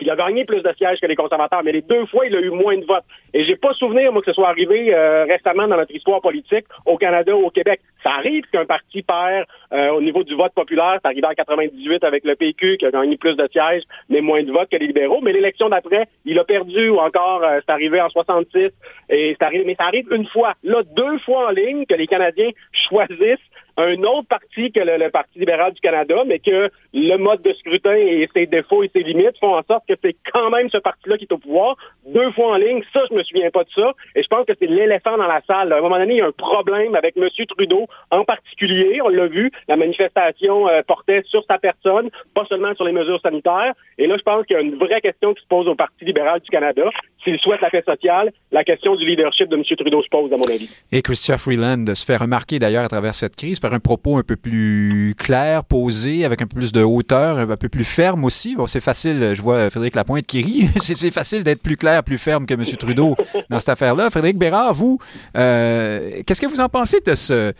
[0.00, 2.40] Il a gagné plus de sièges que les conservateurs, mais les deux fois, il a
[2.40, 3.04] eu moins de votes.
[3.32, 6.66] Et j'ai pas souvenir, moi, que ce soit arrivé euh, récemment dans notre histoire politique
[6.84, 7.80] au Canada ou au Québec.
[8.02, 10.98] Ça arrive qu'un parti perd euh, au niveau du vote populaire.
[11.02, 14.42] C'est arrivé en 98 avec le PQ qui a gagné plus de sièges, mais moins
[14.42, 15.20] de votes que les libéraux.
[15.22, 18.70] Mais l'élection d'après, il a perdu ou encore euh, c'est arrivé en 66
[19.08, 20.54] et c'est arrivé, mais ça arrive une fois.
[20.62, 22.50] Là, deux fois en ligne que les Canadiens
[22.88, 23.38] choisissent
[23.82, 27.94] un autre parti que le, Parti libéral du Canada, mais que le mode de scrutin
[27.94, 31.18] et ses défauts et ses limites font en sorte que c'est quand même ce parti-là
[31.18, 31.76] qui est au pouvoir.
[32.06, 33.92] Deux fois en ligne, ça, je me souviens pas de ça.
[34.14, 35.72] Et je pense que c'est l'éléphant dans la salle.
[35.72, 37.28] À un moment donné, il y a un problème avec M.
[37.48, 39.00] Trudeau en particulier.
[39.02, 43.20] On l'a vu, la manifestation euh, portait sur sa personne, pas seulement sur les mesures
[43.20, 43.72] sanitaires.
[43.98, 46.04] Et là, je pense qu'il y a une vraie question qui se pose au Parti
[46.04, 46.84] libéral du Canada.
[47.24, 49.62] S'il souhaite la paix sociale, la question du leadership de M.
[49.64, 50.70] Trudeau se pose, à mon avis.
[50.90, 54.36] Et Christian Freeland se fait remarquer d'ailleurs à travers cette crise un propos un peu
[54.36, 58.56] plus clair, posé, avec un peu plus de hauteur, un peu plus ferme aussi.
[58.56, 62.18] Bon, c'est facile, je vois Frédéric Lapointe qui rit, c'est facile d'être plus clair, plus
[62.18, 62.64] ferme que M.
[62.64, 63.16] Trudeau
[63.48, 64.10] dans cette affaire-là.
[64.10, 64.98] Frédéric Bérard, vous,
[65.36, 67.52] euh, qu'est-ce que vous en pensez de ce,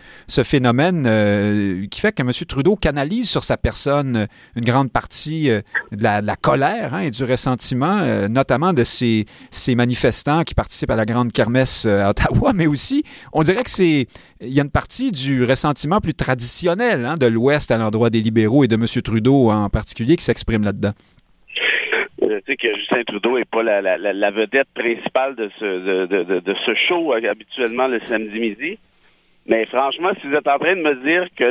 [0.44, 2.30] phénomène euh, qui fait que M.
[2.46, 5.60] Trudeau canalise sur sa personne une grande partie euh,
[5.92, 10.96] de, la, colère hein, et du ressentiment, notamment de ces, ces manifestants qui participent à
[10.96, 14.06] la grande kermesse à Ottawa, mais aussi, on dirait que c'est
[14.40, 18.20] il y a une partie du ressentiment plus traditionnel hein, de l'Ouest à l'endroit des
[18.20, 18.84] libéraux et de M.
[19.02, 20.92] Trudeau en particulier qui s'exprime là-dedans?
[22.22, 27.12] Je sais que Justin Trudeau n'est pas la, vedette principale de ce, de, ce show
[27.12, 28.78] euh, habituellement le samedi midi.
[29.46, 31.50] Mais franchement, si vous êtes en train de me dire que,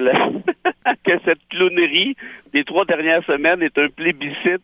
[1.03, 2.15] que cette clownerie
[2.53, 4.63] des trois dernières semaines est un plébiscite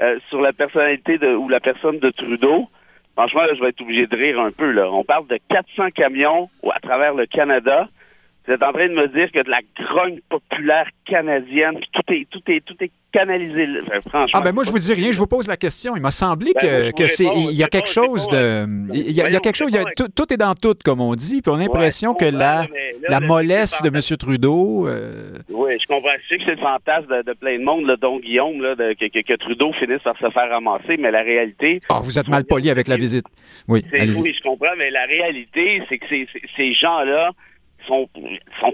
[0.00, 2.68] euh, sur la personnalité de, ou la personne de Trudeau,
[3.16, 4.70] franchement, je vais être obligé de rire un peu.
[4.70, 4.90] Là.
[4.92, 7.88] On parle de 400 camions à travers le Canada.
[8.48, 12.26] Vous êtes en train de me dire que de la grogne populaire canadienne, tout est,
[12.30, 13.66] tout est, tout est canalisé.
[14.08, 14.30] franchement.
[14.32, 15.96] Ah ben moi je vous dis rien, je vous pose la question.
[15.96, 19.40] Il m'a semblé ben, que, c'est, il y a quelque chose de, il y a,
[19.40, 19.70] quelque chose,
[20.14, 22.64] tout, est dans tout comme on dit, puis on a l'impression que la,
[23.06, 24.00] la mollesse de M.
[24.16, 24.88] Trudeau.
[24.88, 26.08] Euh, oui, je comprends.
[26.22, 29.36] Je sais que c'est le fantasme de, plein de monde, là, dont Guillaume, là, que,
[29.36, 31.80] Trudeau finisse par se faire ramasser, mais la réalité.
[31.90, 33.26] Ah, vous êtes mal poli avec la visite.
[33.68, 33.82] Oui.
[33.92, 37.32] Oui, je comprends, mais la réalité, c'est que ces gens-là
[37.88, 38.08] sont,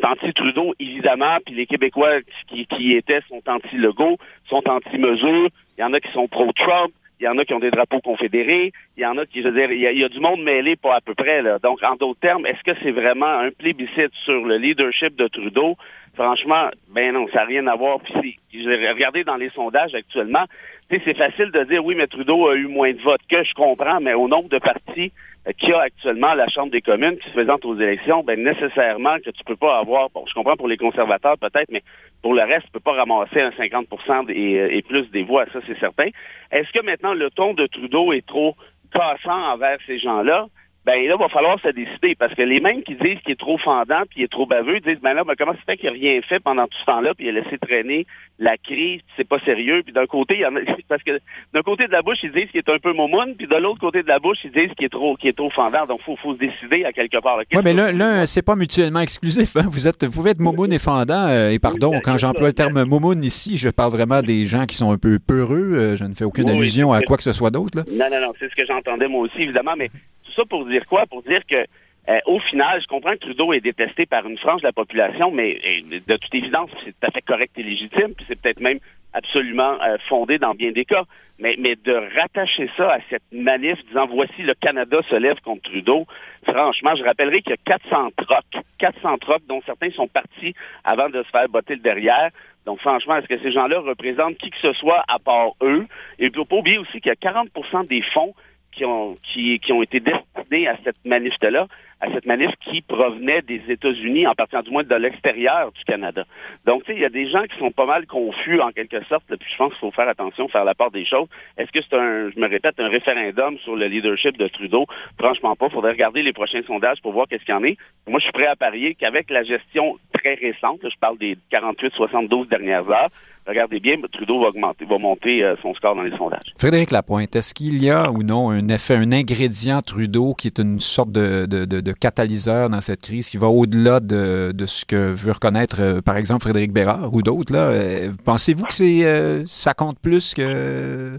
[0.03, 5.49] anti-Trudeau, évidemment, puis les Québécois qui, étaient sont anti-Legault, sont anti-mesure.
[5.79, 8.01] Il y en a qui sont pro-Trump, il y en a qui ont des drapeaux
[8.01, 10.77] confédérés, il y en a qui, je veux dire, il y a, du monde mêlé,
[10.77, 11.43] pas à peu près.
[11.43, 11.59] Là.
[11.59, 15.77] Donc, en d'autres termes, est-ce que c'est vraiment un plébiscite sur le leadership de Trudeau?
[16.15, 18.01] Franchement, ben non, ça n'a rien à voir.
[18.01, 20.45] Puis, regardez dans les sondages actuellement,
[20.91, 24.01] c'est facile de dire oui, mais Trudeau a eu moins de votes que je comprends,
[24.01, 25.13] mais au nombre de partis
[25.47, 28.23] euh, qu'il y a actuellement à la Chambre des communes qui se présentent aux élections,
[28.23, 31.83] ben nécessairement que tu peux pas avoir, bon, je comprends pour les conservateurs peut-être, mais
[32.23, 33.87] pour le reste, tu peux pas ramasser un 50
[34.31, 36.09] et, euh, et plus des voix, ça c'est certain.
[36.53, 38.55] Est-ce que maintenant le ton de Trudeau est trop
[38.93, 40.47] cassant envers ces gens-là?
[40.85, 43.41] Ben là, il va falloir se décider parce que les mêmes qui disent qu'il est
[43.41, 45.89] trop fendant puis il est trop baveux disent ben là, ben, comment ça fait qu'il
[45.89, 48.07] n'a rien fait pendant tout ce temps-là puis il a laissé traîner
[48.39, 49.83] la crise, c'est pas sérieux.
[49.85, 51.19] Puis d'un côté, il y en a, parce que
[51.53, 53.81] d'un côté de la bouche, ils disent qu'il est un peu momoun, puis de l'autre
[53.81, 55.87] côté de la bouche, ils disent qu'il est trop qu'il est trop fendant.
[55.87, 57.39] Donc faut faut se décider à quelque part.
[57.39, 59.57] Oui, mais l'un, c'est pas mutuellement exclusif.
[59.57, 59.67] Hein?
[59.71, 62.85] Vous êtes vous pouvez être momoun et fendant euh, et pardon, quand j'emploie le terme
[62.85, 65.75] momoun ici, je parle vraiment des gens qui sont un peu peureux.
[65.75, 67.85] Euh, je ne fais aucune allusion à quoi que ce soit d'autre.
[67.91, 69.89] Non, non, non, c'est ce que j'entendais moi aussi, évidemment, mais
[70.35, 71.07] ça pour dire quoi?
[71.07, 71.65] Pour dire que
[72.09, 75.31] euh, au final, je comprends que Trudeau est détesté par une frange de la population,
[75.31, 75.59] mais
[75.91, 78.79] de toute évidence, c'est tout à fait correct et légitime, puis c'est peut-être même
[79.15, 81.05] absolument euh, fondé dans bien des cas.
[81.39, 85.63] Mais, mais de rattacher ça à cette manif disant voici le Canada se lève contre
[85.63, 86.05] Trudeau,
[86.47, 91.09] franchement, je rappellerai qu'il y a 400 trocs, 400 trocs dont certains sont partis avant
[91.09, 92.31] de se faire botter le derrière.
[92.67, 95.87] Donc, franchement, est-ce que ces gens-là représentent qui que ce soit à part eux?
[96.19, 98.35] Et il ne faut pas oublier aussi qu'il y a 40% des fonds
[98.75, 101.67] qui ont, qui, qui ont été destinés à cette manif-là,
[102.01, 106.25] à cette manif qui provenait des États-Unis, en partant du moins de l'extérieur du Canada.
[106.67, 109.03] Donc, tu sais, il y a des gens qui sont pas mal confus en quelque
[109.05, 111.29] sorte, puis je pense qu'il faut faire attention, faire la part des choses.
[111.57, 114.87] Est-ce que c'est un, je me répète, un référendum sur le leadership de Trudeau?
[115.19, 115.69] Franchement pas.
[115.71, 117.79] Faudrait regarder les prochains sondages pour voir qu'est-ce qu'il y en est.
[118.07, 122.49] Moi, je suis prêt à parier qu'avec la gestion très récente, je parle des 48-72
[122.49, 123.09] dernières heures,
[123.47, 126.55] regardez bien, Trudeau va augmenter, va monter euh, son score dans les sondages.
[126.59, 130.59] Frédéric Lapointe, est-ce qu'il y a ou non un effet, un ingrédient Trudeau qui est
[130.59, 135.13] une sorte de, de, catalyseur dans cette crise, qui va au-delà de, de, ce que
[135.13, 137.53] veut reconnaître, euh, par exemple, Frédéric Bérard ou d'autres?
[137.53, 141.17] Là, euh, Pensez-vous que c'est, ça compte plus que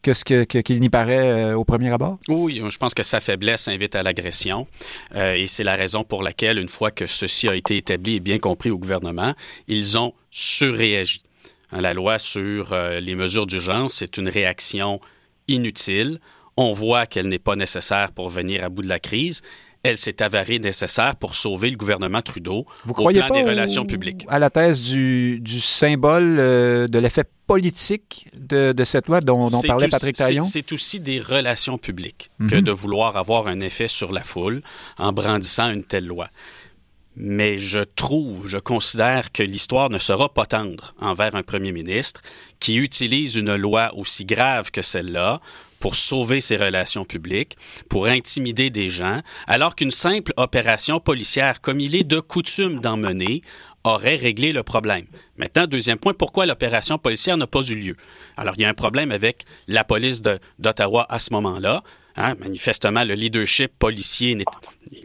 [0.00, 2.18] que ce qu'il n'y paraît au premier abord?
[2.28, 4.68] Oui, je pense que sa faiblesse invite à l'agression.
[5.12, 8.38] et c'est la raison pour laquelle, une fois que ceci a été établi et bien
[8.38, 9.34] compris au gouvernement,
[9.66, 11.20] ils ont surréagi.
[11.72, 15.00] Hein, la loi sur euh, les mesures d'urgence, c'est une réaction
[15.48, 16.20] inutile.
[16.56, 19.42] On voit qu'elle n'est pas nécessaire pour venir à bout de la crise
[19.82, 24.24] elle s'est avérée nécessaire pour sauver le gouvernement Trudeau Vous croyez pas des relations publiques.
[24.28, 30.16] À la thèse du, symbole euh, de l'effet politique de, cette loi dont, parlait Patrick
[30.16, 30.42] Taillon?
[30.42, 32.62] C'est aussi des relations publiques que mhm.
[32.62, 34.62] de vouloir avoir un effet sur la foule
[34.98, 36.28] en brandissant une telle loi
[37.18, 42.22] mais je trouve, je considère que l'histoire ne sera pas tendre envers un premier ministre
[42.60, 45.40] qui utilise une loi aussi grave que celle-là
[45.80, 47.56] pour sauver ses relations publiques,
[47.88, 52.96] pour intimider des gens, alors qu'une simple opération policière, comme il est de coutume d'en
[52.96, 53.42] mener,
[53.94, 55.06] aurait réglé le problème.
[55.36, 57.96] Maintenant, deuxième point, pourquoi l'opération policière n'a pas eu lieu?
[58.36, 60.22] Alors, il y a un problème avec la police
[60.58, 61.82] d'Ottawa à ce moment-là.
[62.16, 64.36] Hein, manifestement, le leadership policier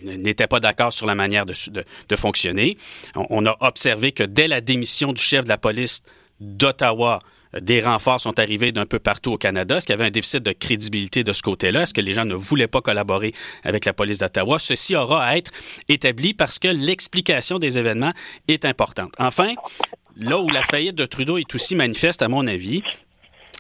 [0.04, 2.78] n'était pas d'accord sur la manière de, fonctionner.
[3.16, 6.02] On, a observé que dès la démission du chef de la police
[6.40, 7.20] d'Ottawa,
[7.60, 9.78] des renforts sont arrivés d'un peu partout au Canada.
[9.78, 11.84] Est-ce qu'il y avait un déficit de crédibilité de ce côté-là?
[11.84, 13.34] Est-ce que les gens ne voulaient pas collaborer
[13.64, 14.60] avec la police d'Ottawa?
[14.60, 15.52] Ceci aura à être
[15.90, 18.14] établi parce que l'explication des événements
[18.48, 19.14] est importante.
[19.20, 19.54] Enfin,
[20.18, 22.84] là où la faillite de Trudeau est aussi manifeste, à mon avis,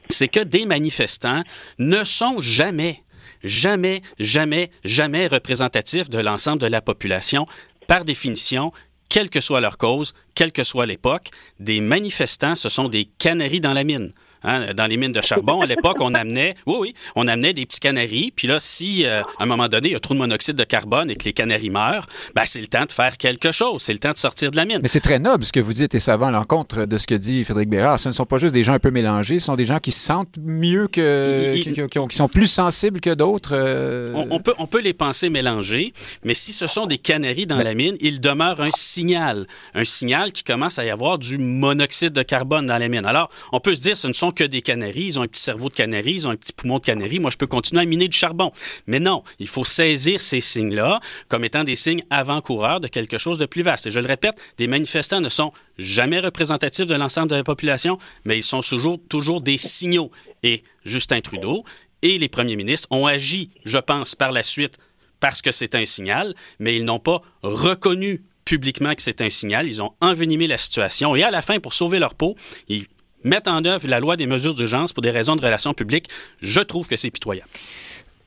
[0.09, 1.43] c'est que des manifestants
[1.77, 3.03] ne sont jamais
[3.43, 7.45] jamais, jamais, jamais représentatif de l'ensemble de la population.
[7.87, 8.71] Par définition,
[9.13, 13.61] quelle que soit leur cause, quelle que soit l'époque, des manifestants, ce sont des canaries
[13.61, 14.11] dans la mine.
[14.43, 17.65] Hein, dans les mines de charbon, à l'époque, on amenait, oui, oui, on amenait des
[17.65, 18.31] petits canaris.
[18.35, 20.63] Puis là, si euh, à un moment donné, il y a trop de monoxyde de
[20.63, 23.81] carbone et que les canaris meurent, ben, c'est le temps de faire quelque chose.
[23.81, 24.79] C'est le temps de sortir de la mine.
[24.81, 27.07] Mais c'est très noble ce que vous dites et ça va à l'encontre de ce
[27.07, 27.99] que dit Frédéric Bérard.
[27.99, 29.91] Ce ne sont pas juste des gens un peu mélangés, ce sont des gens qui
[29.91, 33.51] se sentent mieux que, qui, sont plus sensibles que d'autres.
[33.53, 34.13] Euh.
[34.29, 37.73] On, peut, on peut les penser mélangés, mais si ce sont des canaris dans la
[37.73, 39.47] mine, il demeure un signal.
[39.73, 43.05] Un signal qui commence à y avoir du monoxyde de carbone dans la mine.
[43.05, 45.41] Alors, on peut se dire, ce ne sont que des canaries, ils ont un petit
[45.41, 47.85] cerveau de canaries, ils ont un petit poumon de canaries, moi je peux continuer à
[47.85, 48.51] miner du charbon.
[48.87, 53.37] Mais non, il faut saisir ces signes-là comme étant des signes avant-coureurs de quelque chose
[53.37, 53.87] de plus vaste.
[53.87, 57.97] Et je le répète, des manifestants ne sont jamais représentatifs de l'ensemble de la population,
[58.25, 60.11] mais ils sont toujours, toujours des signaux.
[60.43, 61.63] Et Justin Trudeau
[62.01, 64.77] et les premiers ministres ont agi, je pense, par la suite
[65.19, 69.67] parce que c'est un signal, mais ils n'ont pas reconnu publiquement que c'est un signal.
[69.67, 72.35] Ils ont envenimé la situation et à la fin, pour sauver leur peau,
[72.67, 72.87] ils
[73.23, 76.09] mettre en œuvre la loi des mesures d'urgence pour des raisons de relations publiques,
[76.41, 77.49] je trouve que c'est pitoyable.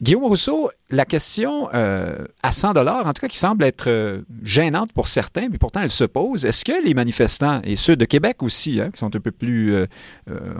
[0.02, 4.20] Guillaume Rousseau, la question euh, à 100 dollars, en tout cas qui semble être euh,
[4.42, 6.44] gênante pour certains, mais pourtant elle se pose.
[6.44, 9.74] Est-ce que les manifestants, et ceux de Québec aussi, hein, qui sont un peu plus,
[9.74, 9.86] euh,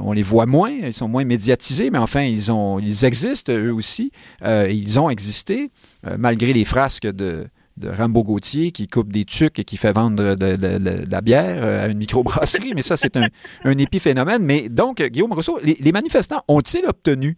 [0.01, 3.73] on les voit moins, ils sont moins médiatisés, mais enfin ils ont, ils existent eux
[3.73, 4.11] aussi,
[4.43, 5.71] ils ont existé
[6.19, 10.35] malgré les frasques de de Rambo Gauthier qui coupe des tucs et qui fait vendre
[10.35, 13.29] de, la bière euh, à une microbrasserie, mais ça, c'est un,
[13.65, 14.43] un, épiphénomène.
[14.43, 17.37] Mais donc, Guillaume Rousseau, les, manifestants ont-ils obtenu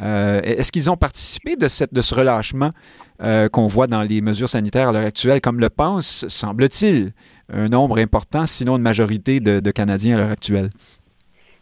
[0.00, 2.70] euh, Est-ce qu'ils ont participé de, cette, de ce relâchement
[3.22, 7.12] euh, qu'on voit dans les mesures sanitaires à l'heure actuelle, comme le pense, semble-t-il,
[7.52, 10.70] un nombre important, sinon une majorité de Canadiens à l'heure actuelle?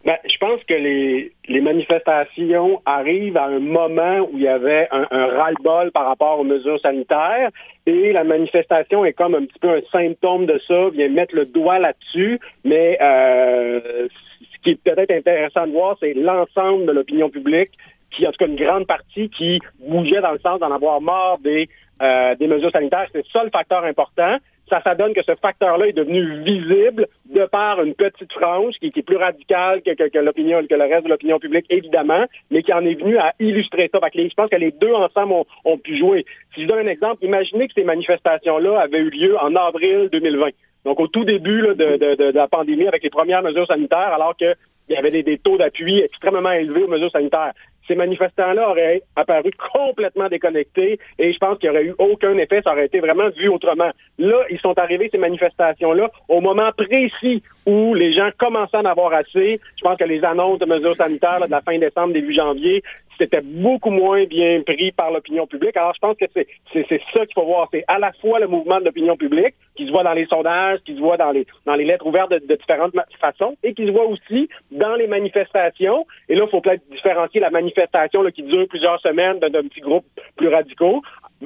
[0.03, 4.87] Ben, je pense que les, les manifestations arrivent à un moment où il y avait
[4.91, 7.51] un, un ras-le-bol par rapport aux mesures sanitaires
[7.85, 11.45] et la manifestation est comme un petit peu un symptôme de ça, vient mettre le
[11.45, 17.29] doigt là-dessus, mais euh, ce qui est peut-être intéressant de voir, c'est l'ensemble de l'opinion
[17.29, 17.71] publique
[18.11, 21.37] qui, en tout cas une grande partie, qui bougeait dans le sens d'en avoir marre
[21.39, 21.69] des,
[22.01, 23.07] euh, des mesures sanitaires.
[23.13, 24.37] C'est ça le facteur important
[24.71, 28.87] ça, ça donne que ce facteur-là est devenu visible de par une petite frange qui,
[28.87, 32.73] est plus radicale que, que, l'opinion, que le reste de l'opinion publique, évidemment, mais qui
[32.73, 33.99] en est venu à illustrer ça.
[34.13, 35.33] je pense que les deux ensemble
[35.65, 36.25] ont, pu jouer.
[36.55, 40.49] Si je donne un exemple, imaginez que ces manifestations-là avaient eu lieu en avril 2020.
[40.85, 44.55] Donc, au tout début de, la pandémie, avec les premières mesures sanitaires, alors qu'il
[44.89, 47.51] y avait des taux d'appui extrêmement élevés aux mesures sanitaires
[47.87, 52.61] ces manifestants-là auraient apparu complètement déconnectés et je pense qu'il n'y aurait eu aucun effet,
[52.63, 53.91] ça aurait été vraiment vu autrement.
[54.17, 58.85] Là, ils sont arrivés, ces manifestations-là, au moment précis où les gens commençaient à en
[58.85, 59.59] avoir assez.
[59.77, 62.83] Je pense que les annonces de mesures sanitaires de la fin décembre, début janvier,
[63.17, 65.77] c'était beaucoup moins bien pris par l'opinion publique.
[65.77, 67.67] Alors, je pense que c'est, c'est, ça qu'il faut voir.
[67.71, 70.79] C'est à la fois le mouvement de l'opinion publique, qui se voit dans les sondages,
[70.85, 73.91] qui se voit dans les, dans les lettres ouvertes de, différentes façons, et qui se
[73.91, 76.05] voit aussi dans les manifestations.
[76.29, 79.81] Et là, il faut peut-être différencier la manifestation là, qui dure plusieurs semaines d'un, petit
[79.81, 80.05] groupe
[80.35, 81.01] plus radicaux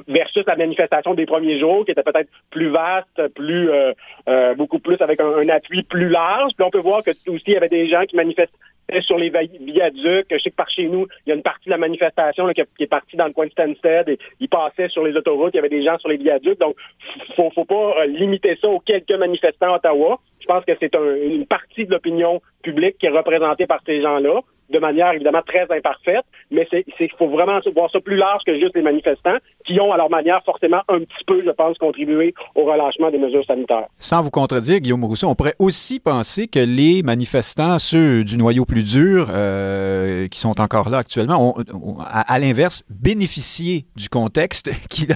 [0.08, 3.70] versus la manifestation des premiers jours, qui était peut-être plus vaste, plus
[4.56, 6.52] beaucoup plus avec un, appui plus large.
[6.56, 8.56] Puis on peut voir que aussi il y avait des gens qui manifestaient
[9.00, 10.26] sur les viaducs.
[10.30, 12.60] Je sais que par chez nous, il y a une partie de la manifestation qui,
[12.60, 15.54] est partie dans le coin de Stansted et ils passaient sur les autoroutes.
[15.54, 16.58] Il y avait des gens sur les viaducs.
[16.58, 16.76] Donc,
[17.34, 20.20] faut, faut pas limiter ça aux quelques manifestants à Ottawa.
[20.40, 24.40] Je pense que c'est une partie de l'opinion publique qui est représentée par ces gens-là
[24.70, 28.58] de manière évidemment très imparfaite, mais c'est il faut vraiment voir ça plus large que
[28.58, 29.36] juste les manifestants
[29.66, 33.18] qui ont à leur manière forcément un petit peu, je pense, contribué au relâchement des
[33.18, 33.86] mesures sanitaires.
[33.98, 38.64] Sans vous contredire, Guillaume Rousseau, on pourrait aussi penser que les manifestants, ceux du noyau
[38.64, 45.06] plus dur, euh, qui sont encore là actuellement, ont, à, l'inverse, bénéficié du contexte qui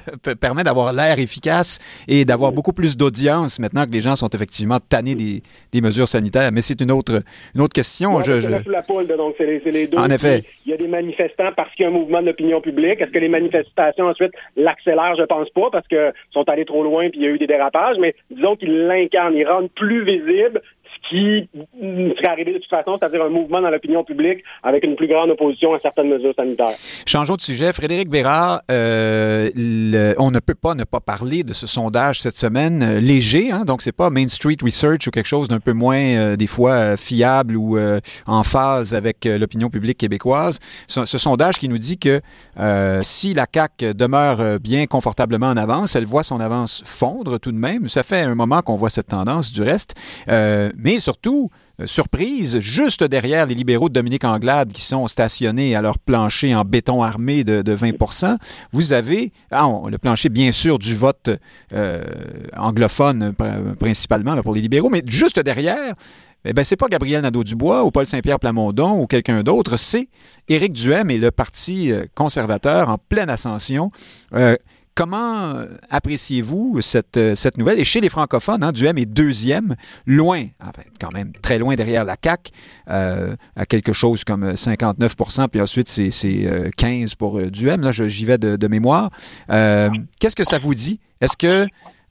[0.40, 1.78] permet d'avoir l'air efficace
[2.09, 5.42] et d'avoir beaucoup plus d'audience maintenant que les gens sont effectivement tannés des,
[5.72, 6.51] des mesures sanitaires.
[6.53, 7.22] Mais c'est une autre,
[7.55, 8.20] une autre question.
[8.22, 8.48] je, je...
[8.70, 9.99] La poule, donc c'est les, deux.
[9.99, 10.43] En effet.
[10.66, 13.01] Il y a des manifestants parce qu'il y a un mouvement d'opinion publique.
[13.01, 15.16] Est-ce que les manifestations ensuite l'accélèrent?
[15.16, 17.47] Je pense pas parce qu'ils sont allés trop loin puis il y a eu des
[17.47, 20.62] dérapages, mais disons qu'ils l'incarnent, ils rendent plus visible
[21.09, 21.48] qui
[21.80, 25.30] serait arrivé de toute façon, c'est-à-dire un mouvement dans l'opinion publique avec une plus grande
[25.30, 26.76] opposition à certaines mesures sanitaires.
[27.07, 27.72] Changeons de sujet.
[27.72, 32.82] Frédéric Bérard, euh, on ne peut pas ne pas parler de ce sondage cette semaine
[32.82, 35.98] euh, léger, hein, donc c'est pas Main Street Research ou quelque chose d'un peu moins
[35.98, 37.78] euh, des fois fiable ou
[38.26, 40.59] en phase avec l'opinion publique québécoise.
[40.86, 42.20] Ce, sondage qui nous dit que
[43.03, 47.57] si la CAC demeure bien confortablement en avance, elle voit son avance fondre tout de
[47.57, 47.88] même.
[47.88, 49.94] Ça fait un moment qu'on voit cette tendance du reste,
[50.26, 55.82] mais surtout, euh, surprise, juste derrière les libéraux de Dominique Anglade qui sont stationnés à
[55.82, 58.36] leur plancher en béton armé de, 20%
[58.72, 61.30] vous avez ah, le plancher, bien sûr, du vote
[61.72, 62.03] euh,
[62.57, 63.32] anglophone
[63.78, 65.95] principalement pour les libéraux, mais juste derrière,
[66.45, 70.09] eh ben, c'est pas Gabriel Nadeau-Dubois ou Paul Saint-Pierre Plamondon ou quelqu'un d'autre, c'est
[70.49, 73.91] Éric Duhem et le Parti euh, conservateur en pleine ascension.
[74.95, 77.78] Comment euh, appréciez-vous cette, euh, cette nouvelle?
[77.78, 79.76] Et chez les francophones, hein, Duhem est deuxième,
[80.07, 80.47] loin,
[81.01, 82.53] quand même très loin derrière la CAQ,
[82.88, 87.82] euh, à quelque chose comme 59% puis ensuite c'est 15 pour Duhem.
[87.82, 89.11] Là, j'y vais de mémoire.
[89.49, 91.01] Qu'est-ce que ça vous dit?
[91.20, 91.66] Est-ce que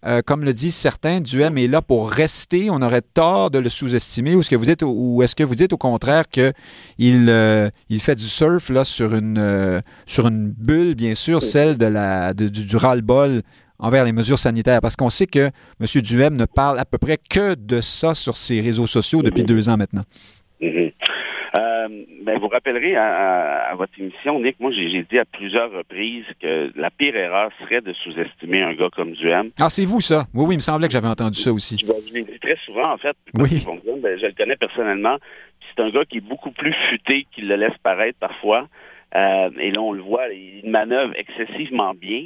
[0.05, 2.69] euh, comme le disent certains, Duhem est là pour rester.
[2.69, 4.35] On aurait tort de le sous-estimer.
[4.35, 6.53] Ou est-ce que vous dites, ou est-ce que vous dites au contraire que
[6.97, 11.41] il, euh, il fait du surf là sur une euh, sur une bulle, bien sûr,
[11.41, 13.41] celle de la du, du ras-le-bol
[13.77, 16.01] envers les mesures sanitaires, parce qu'on sait que M.
[16.01, 19.69] Duhem ne parle à peu près que de ça sur ses réseaux sociaux depuis deux
[19.69, 20.01] ans maintenant.
[20.61, 20.93] Mm-hmm.
[21.57, 21.87] Euh,
[22.21, 26.91] ben, vous rappellerez à, votre émission, Nick, moi j'ai dit à plusieurs reprises que la
[26.91, 29.51] pire erreur serait de sous-estimer un gars comme Duhem.
[29.59, 30.25] Ah, c'est vous ça?
[30.33, 31.77] Oui, oui, il me semblait que j'avais entendu ça aussi.
[31.81, 33.15] Je, l'ai dit très souvent, en fait.
[33.33, 33.65] Oui.
[34.01, 35.17] Ben, je le connais personnellement.
[35.69, 38.67] C'est un gars qui est beaucoup plus futé qu'il le laisse paraître parfois.
[39.15, 42.25] Euh, et là, on le voit, il manœuvre excessivement bien.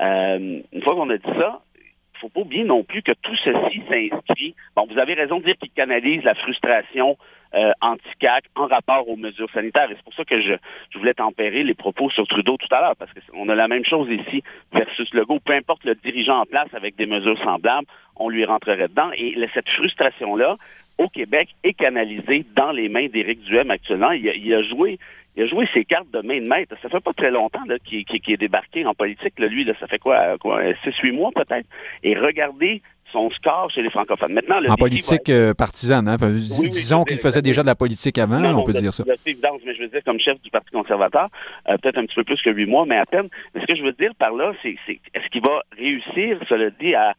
[0.00, 3.36] Euh, une fois qu'on a dit ça, il faut pas oublier non plus que tout
[3.44, 4.54] ceci s'inscrit.
[4.74, 7.16] Bon, vous avez raison de dire qu'il canalise la frustration
[7.54, 9.90] euh, anti-CAC en rapport aux mesures sanitaires.
[9.90, 10.54] Et c'est pour ça que je,
[10.90, 13.84] je voulais tempérer les propos sur Trudeau tout à l'heure, parce qu'on a la même
[13.84, 14.42] chose ici
[14.72, 15.40] versus Legault.
[15.40, 17.86] Peu importe le dirigeant en place avec des mesures semblables,
[18.16, 19.10] on lui rentrerait dedans.
[19.16, 20.56] Et cette frustration-là,
[20.98, 24.12] au Québec, est canalisée dans les mains d'Éric Duhem actuellement.
[24.12, 24.98] Il a, il a joué
[25.36, 26.76] il a joué ses cartes de main de maître.
[26.80, 29.38] Ça fait pas très longtemps qu'il est débarqué en politique.
[29.38, 31.66] lui, ça fait quoi, quoi 6-8 mois peut-être?
[32.04, 32.82] Et regardez
[33.12, 34.32] son score chez les francophones.
[34.32, 36.16] Maintenant, en politique euh, partisane, hein?
[36.18, 39.04] disons qu'il faisait déjà de la politique avant, on peut dire ça.
[39.26, 41.28] évidence, mais je veux dire comme chef du Parti conservateur,
[41.68, 43.28] euh, peut-être un petit peu plus que huit mois, mais à peine.
[43.54, 46.94] Mais ce que je veux dire par là, c'est est-ce qu'il va réussir, cela dit,
[46.94, 47.14] à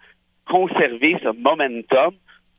[0.47, 2.13] conserver ce momentum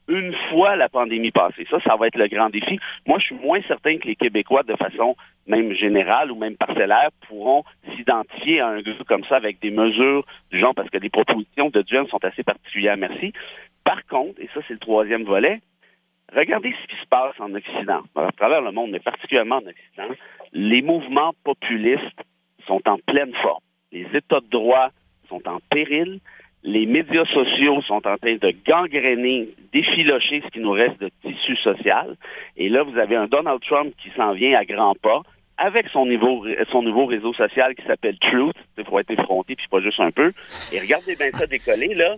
[0.09, 1.67] une fois la pandémie passée.
[1.71, 2.79] Ça, ça va être le grand défi.
[3.07, 7.11] Moi, je suis moins certain que les Québécois, de façon même générale ou même parcellaire,
[7.29, 7.65] pourront
[7.97, 11.71] s'identifier à un groupe comme ça avec des mesures du genre, parce que les propositions
[11.71, 13.33] de Duhem sont assez particulières, merci.
[13.85, 15.61] Par contre, et ça, c'est le troisième volet,
[16.35, 20.15] regardez ce qui se passe en Occident, à travers le monde, mais particulièrement en Occident.
[20.53, 22.21] Les mouvements populistes
[22.67, 23.63] sont en pleine forme.
[23.93, 24.91] Les États de droit
[25.29, 26.21] sont en péril
[26.67, 31.57] les médias sociaux sont en train de gangréner, d'effilocher ce qui nous reste de tissu
[31.57, 32.17] social.
[32.57, 35.23] Et là, vous avez un Donald Trump qui s'en vient à grands pas
[35.59, 40.01] avec son nouveau réseau social qui s'appelle Truth, il faut être effronté puis pas juste
[40.01, 40.31] un peu.
[40.73, 42.17] Et regardez bien ça décoller là.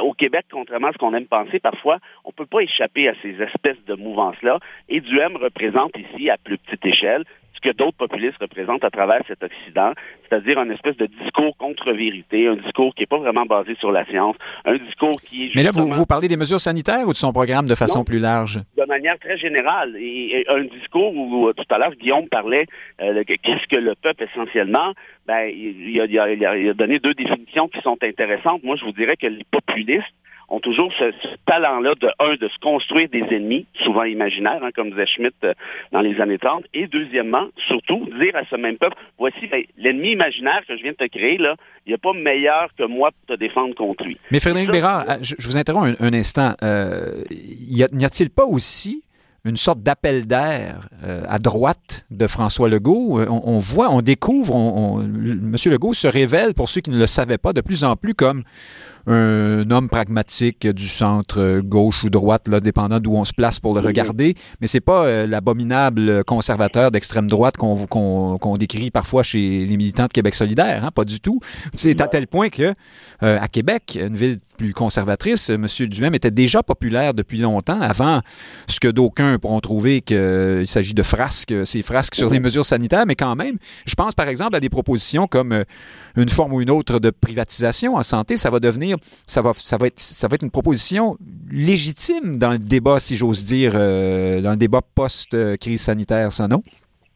[0.00, 3.42] au Québec, contrairement à ce qu'on aime penser, parfois, on peut pas échapper à ces
[3.42, 4.58] espèces de mouvances-là.
[4.88, 7.24] Et Duhem représente ici, à plus petite échelle,
[7.64, 9.92] que d'autres populistes représentent à travers cet Occident,
[10.28, 14.04] c'est-à-dire un espèce de discours contre-vérité, un discours qui n'est pas vraiment basé sur la
[14.04, 14.36] science,
[14.66, 15.50] un discours qui est...
[15.56, 18.18] Mais là, vous, vous parlez des mesures sanitaires ou de son programme de façon plus
[18.18, 18.60] large?
[18.76, 19.96] De manière très générale.
[19.96, 22.66] Et, un discours où, tout à l'heure, Guillaume parlait
[23.00, 24.92] euh, de qu'est-ce que le peuple essentiellement,
[25.26, 28.62] ben, il, a, il, a, il a donné deux définitions qui sont intéressantes.
[28.62, 30.12] Moi, je vous dirais que les populistes,
[30.48, 31.12] ont toujours ce,
[31.46, 35.54] talent-là de, un, de se construire des ennemis, souvent imaginaires, hein, comme disait Schmitt euh,
[35.92, 40.12] dans les années 30, et deuxièmement, surtout, dire à ce même peuple, voici ben, l'ennemi
[40.12, 43.10] imaginaire que je viens de te créer, là, il n'y a pas meilleur que moi
[43.10, 44.16] pour te défendre contre lui.
[44.30, 46.54] Mais Frédéric Bérard, je, vous interromps un, instant.
[46.62, 49.02] Euh, n'y a-t-il pas aussi
[49.44, 53.20] une sorte d'appel d'air euh, à droite de François Legault?
[53.28, 55.54] On, voit, on découvre, on, M.
[55.66, 58.44] Legault se révèle, pour ceux qui ne le savaient pas, de plus en plus comme
[59.06, 63.74] un homme pragmatique du centre gauche ou droite, là, dépendant d'où on se place pour
[63.74, 64.34] le regarder.
[64.60, 70.12] Mais c'est pas euh, l'abominable conservateur d'extrême droite qu'on décrit parfois chez les militants de
[70.12, 71.40] Québec solidaire, hein, pas du tout.
[71.74, 72.74] C'est à tel point que
[73.22, 75.66] euh, à Québec, une ville plus conservatrice, M.
[75.66, 78.20] Duhem était déjà populaire depuis longtemps, avant
[78.68, 83.04] ce que d'aucuns pourront trouver qu'il s'agit de frasques, ces frasques sur les mesures sanitaires,
[83.06, 85.64] mais quand même, je pense par exemple à des propositions comme euh,
[86.16, 88.93] une forme ou une autre de privatisation en santé, ça va devenir
[89.26, 91.16] ça va, ça va, être, ça va être une proposition
[91.50, 96.62] légitime dans le débat, si j'ose dire, euh, dans le débat post-crise sanitaire, ça, non?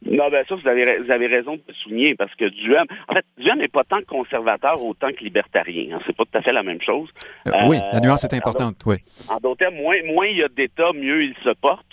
[0.05, 3.13] Non, ben ça, vous avez, vous avez raison de le souligner, parce que Duhem, en
[3.13, 5.95] fait, Duhem n'est pas tant conservateur autant que libertarien.
[5.95, 7.09] Hein, c'est pas tout à fait la même chose.
[7.47, 8.95] Euh, oui, la nuance est importante, oui.
[9.29, 11.85] En d'autres termes, moins, moins il y a d'États, mieux il se porte.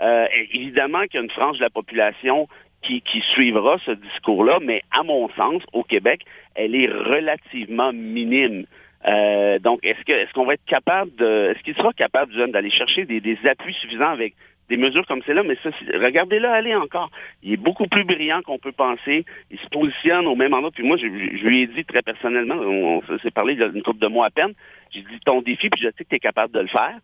[0.00, 0.24] Euh,
[0.54, 2.48] évidemment qu'il y a une frange de la population
[2.82, 6.22] qui, qui suivra ce discours-là, mais à mon sens, au Québec,
[6.54, 8.64] elle est relativement minime.
[9.06, 12.70] Euh, donc, est-ce que est-ce qu'on va être capable de est-ce qu'il sera capable d'aller
[12.70, 14.34] chercher des, des, appuis suffisants avec
[14.68, 17.10] des mesures comme celle-là, mais ça, regardez-le aller encore.
[17.42, 19.24] Il est beaucoup plus brillant qu'on peut penser.
[19.50, 20.70] Il se positionne au même endroit.
[20.70, 24.26] Puis moi, je, lui ai dit très personnellement, on, s'est parlé une couple de mois
[24.26, 24.52] à peine,
[24.92, 26.96] j'ai dit ton défi, puis je sais que tu es capable de le faire.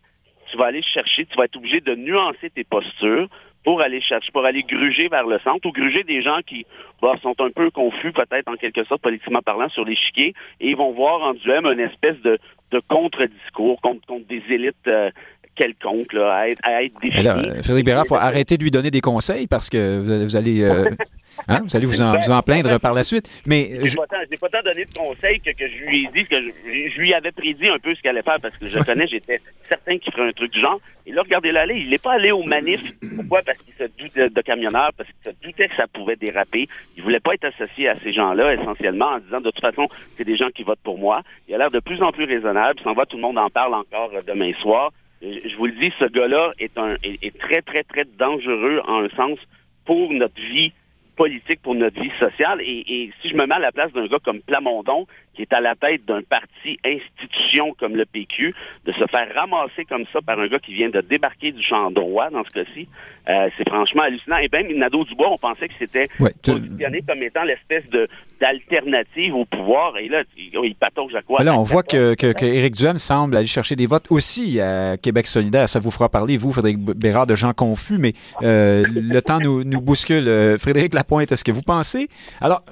[0.50, 3.28] Tu vas aller chercher, tu vas être obligé de nuancer tes postures
[3.66, 6.64] pour aller chercher, pour aller gruger vers le centre ou gruger des gens qui
[7.02, 10.76] bah, sont un peu confus, peut-être en quelque sorte politiquement parlant, sur l'échiquier, et ils
[10.76, 12.38] vont voir en duel une espèce de,
[12.70, 15.10] de contre-discours contre, contre des élites euh,
[15.56, 19.00] quelconques là, à être, à être Frédéric Bérard, il faut arrêter de lui donner des
[19.00, 20.84] conseils parce que vous allez, euh,
[21.48, 21.60] Hein?
[21.64, 23.42] Vous allez vous en, vous en plaindre par la suite.
[23.46, 23.96] Mais je
[24.30, 27.14] n'ai pas, tant donné de conseils que, que, je lui ai dit que je, lui
[27.14, 30.12] avais prédit un peu ce qu'elle allait faire parce que je connais, j'étais certain qu'il
[30.12, 30.80] ferait un truc du genre.
[31.06, 31.76] Et là, regardez-le aller.
[31.76, 32.80] Il n'est pas allé au manif.
[33.16, 33.42] Pourquoi?
[33.42, 36.68] Parce qu'il se doutait de camionneur, parce qu'il se doutait que ça pouvait déraper.
[36.96, 40.24] Il voulait pas être associé à ces gens-là, essentiellement, en disant de toute façon, c'est
[40.24, 41.22] des gens qui votent pour moi.
[41.48, 42.80] Il a l'air de plus en plus raisonnable.
[42.82, 44.90] S'en va, tout le monde en parle encore demain soir.
[45.22, 49.08] Je vous le dis, ce gars-là est, un, est très, très, très dangereux en un
[49.10, 49.38] sens
[49.86, 50.72] pour notre vie
[51.16, 52.60] politique pour notre vie sociale.
[52.60, 55.52] Et, et, si je me mets à la place d'un gars comme Plamondon, qui est
[55.52, 58.54] à la tête d'un parti institution comme le PQ,
[58.84, 61.90] de se faire ramasser comme ça par un gars qui vient de débarquer du champ
[61.90, 62.88] droit dans ce cas-ci,
[63.28, 64.38] euh, c'est franchement hallucinant.
[64.38, 68.08] Et même Nadeau Dubois, on pensait que c'était positionné comme étant l'espèce de
[68.40, 69.96] d'alternative au pouvoir.
[69.98, 71.42] Et là, il, patauge à quoi?
[71.42, 74.96] Là, on voit que, que, que Éric Duhem semble aller chercher des votes aussi à
[74.96, 75.68] Québec solidaire.
[75.68, 78.12] Ça vous fera parler, vous, Frédéric Bérard, de gens confus, mais
[78.42, 80.28] euh, le temps nous, nous bouscule.
[80.28, 82.08] Euh, Frédéric Lapointe, est-ce que vous pensez...
[82.40, 82.62] Alors,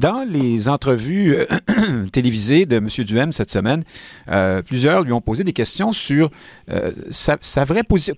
[0.00, 1.36] dans les entrevues
[2.12, 2.88] télévisé de M.
[2.88, 3.82] Duhem cette semaine,
[4.28, 6.30] euh, plusieurs lui ont posé des questions sur
[6.70, 8.14] euh, sa, vraie position.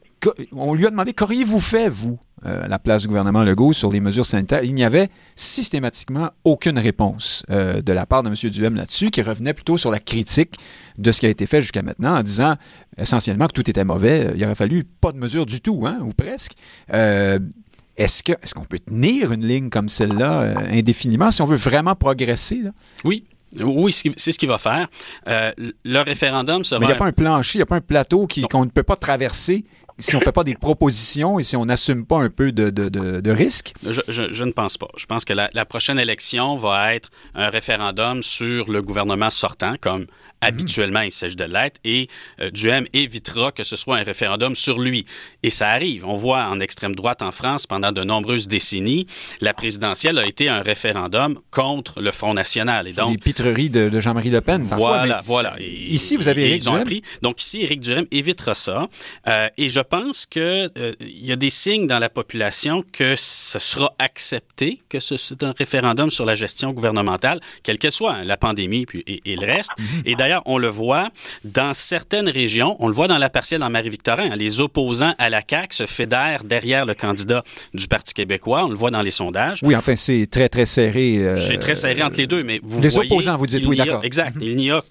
[0.53, 3.91] On lui a demandé qu'auriez-vous fait, vous, euh, à la place du gouvernement Legault, sur
[3.91, 4.63] les mesures sanitaires?
[4.65, 8.51] Il n'y avait systématiquement aucune réponse de la part de M.
[8.51, 10.55] Duhem là-dessus, qui revenait plutôt sur la critique
[10.97, 12.57] de ce qui a été fait jusqu'à maintenant, en disant
[12.97, 14.33] essentiellement que tout était mauvais.
[14.35, 16.53] Il aurait fallu pas de mesures du tout, hein, ou presque.
[16.89, 21.95] Est-ce que est-ce qu'on peut tenir une ligne comme celle-là indéfiniment si on veut vraiment
[21.97, 22.63] progresser?
[22.63, 22.71] Là?
[23.05, 23.25] Oui,
[23.61, 24.89] oui, c'est ce qu'il va faire.
[25.27, 25.53] Euh,
[25.85, 26.81] le référendum sera.
[26.81, 28.71] Mais il n'y a pas un plancher, il n'y a pas un plateau qu'on ne
[28.71, 29.65] peut pas traverser
[29.99, 32.71] si on ne fait pas des propositions et si on n'assume pas un peu de,
[32.71, 33.75] de, de, risque?
[33.83, 34.89] Je, ne pense pas.
[34.97, 39.75] Je pense que la, la, prochaine élection va être un référendum sur le gouvernement sortant,
[39.81, 40.07] comme
[40.41, 42.09] Habituellement, il s'agit de l'être et
[42.41, 45.05] euh, Duhem évitera que ce soit un référendum sur lui.
[45.43, 46.05] Et ça arrive.
[46.07, 49.07] On voit en extrême droite en France pendant de nombreuses décennies,
[49.41, 52.89] la présidentielle a été un référendum contre le Front national.
[52.89, 54.67] Et donc les pitreries de, Jean-Marie Le Pen.
[54.69, 55.57] Parfois, voilà, voilà.
[55.61, 56.85] ici, vous avez Éric Duhem.
[57.23, 58.89] Donc ici, Éric Duhem évitera ça.
[59.29, 63.15] Euh, et je pense que euh, il y a des signes dans la population que
[63.17, 68.25] ce sera accepté que c'est un référendum sur la gestion gouvernementale, quelle que soit hein,
[68.25, 69.71] la pandémie puis, et, le reste.
[69.79, 70.03] Mhm.
[70.05, 71.09] Et d'ailleurs, on le voit
[71.45, 75.31] dans certaines régions, on le voit dans la partielle en Marie-Victorin, hein, les opposants à
[75.31, 77.43] la CAQ se fédèrent derrière le candidat
[77.75, 79.61] du Parti québécois, on le voit dans les sondages.
[79.63, 81.19] Oui, enfin, c'est très, très serré.
[81.19, 83.09] Euh, c'est très serré entre les deux, mais vous les voyez...
[83.09, 84.05] Les opposants, vous dites oui, d'accord.
[84.05, 84.37] Exact.
[84.41, 84.83] Il n'y a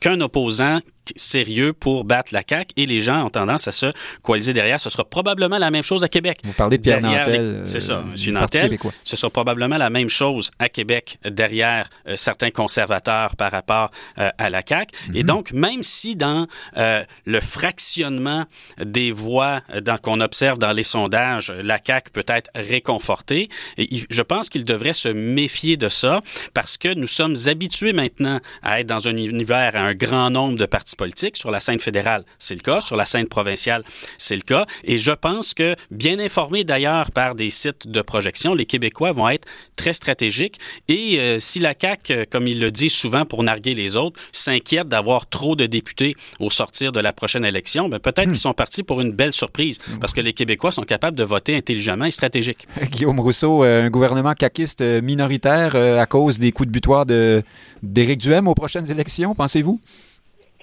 [0.00, 0.80] qu'un opposant
[1.16, 3.92] sérieux pour battre la CAQ et les gens ont tendance à se
[4.22, 4.80] coaliser derrière.
[4.80, 6.40] Ce sera probablement la même chose à Québec.
[6.44, 7.62] Vous parlez de Pierre Nantel.
[7.64, 8.34] C'est ça, M.
[8.34, 8.78] Nantel.
[9.04, 14.30] Ce sera probablement la même chose à Québec derrière euh, certains conservateurs par rapport euh,
[14.38, 14.94] à la CAQ.
[15.14, 15.26] Et mhm.
[15.26, 16.46] donc, même si dans
[16.76, 18.44] euh, le fractionnement
[18.82, 19.60] des voix
[20.02, 23.48] qu'on observe dans les sondages, la CAQ peut être réconfortée,
[23.78, 26.20] je pense qu'il devrait se méfier de ça
[26.54, 30.58] parce que nous sommes habitués maintenant à être dans un univers à un grand nombre
[30.58, 30.96] de partis
[31.34, 32.80] Sur la scène fédérale, c'est le cas.
[32.80, 33.84] Sur la scène provinciale,
[34.18, 34.66] c'est le cas.
[34.84, 39.28] Et je pense que, bien informés d'ailleurs par des sites de projection, les Québécois vont
[39.28, 39.46] être
[39.76, 40.58] très stratégiques.
[40.88, 44.20] Et euh, si la CAQ, euh, comme il le dit souvent pour narguer les autres,
[44.32, 48.32] s'inquiète d'avoir trop de députés au sortir de la prochaine élection, ben peut-être hmm.
[48.32, 51.56] qu'ils sont partis pour une belle surprise parce que les Québécois sont capables de voter
[51.56, 52.66] intelligemment et stratégique.
[52.90, 58.48] Guillaume Rousseau, euh, un gouvernement caquiste minoritaire à cause des coups de butoir d'Éric Duhem
[58.48, 59.80] aux prochaines élections, pensez-vous?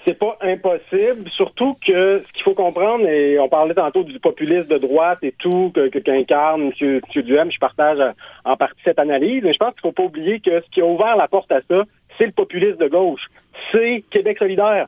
[0.08, 4.70] C'est pas impossible, surtout que ce qu'il faut comprendre, et on parlait tantôt du populisme
[4.70, 7.02] de droite et tout, que, qu'incarne M.
[7.14, 8.00] Duhem, je partage
[8.46, 10.86] en partie cette analyse, mais je pense qu'il faut pas oublier que ce qui a
[10.86, 11.84] ouvert la porte à ça,
[12.18, 13.28] c'est le populisme de gauche.
[13.72, 14.88] C'est Québec solidaire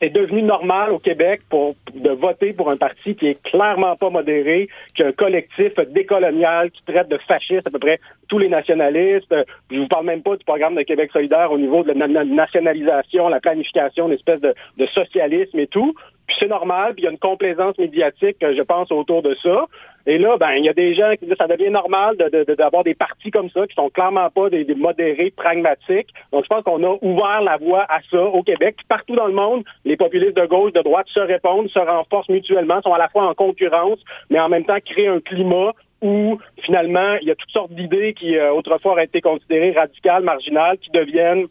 [0.00, 4.10] c'est devenu normal au Québec pour de voter pour un parti qui est clairement pas
[4.10, 8.48] modéré, qui a un collectif décolonial qui traite de fascistes à peu près tous les
[8.48, 9.34] nationalistes.
[9.70, 13.28] Je vous parle même pas du programme de Québec solidaire au niveau de la nationalisation,
[13.28, 15.94] la planification, l'espèce de, de socialisme et tout.
[16.26, 19.66] Puis c'est normal, puis il y a une complaisance médiatique, je pense, autour de ça.
[20.08, 22.90] Et là, ben, il y a des gens qui disent ça devient normal d'avoir de,
[22.90, 26.08] des partis comme ça qui sont clairement pas des, modérés pragmatiques.
[26.32, 28.76] Donc, je pense qu'on a ouvert la voie à ça au Québec.
[28.88, 32.80] partout dans le monde, les populistes de gauche, de droite se répondent, se renforcent mutuellement,
[32.82, 33.98] sont à la fois en concurrence,
[34.30, 35.72] mais en même temps créent un climat
[36.02, 40.22] où finalement il y a toutes sortes d'idées qui euh, autrefois auraient été considérées radicales,
[40.22, 41.46] marginales, qui deviennent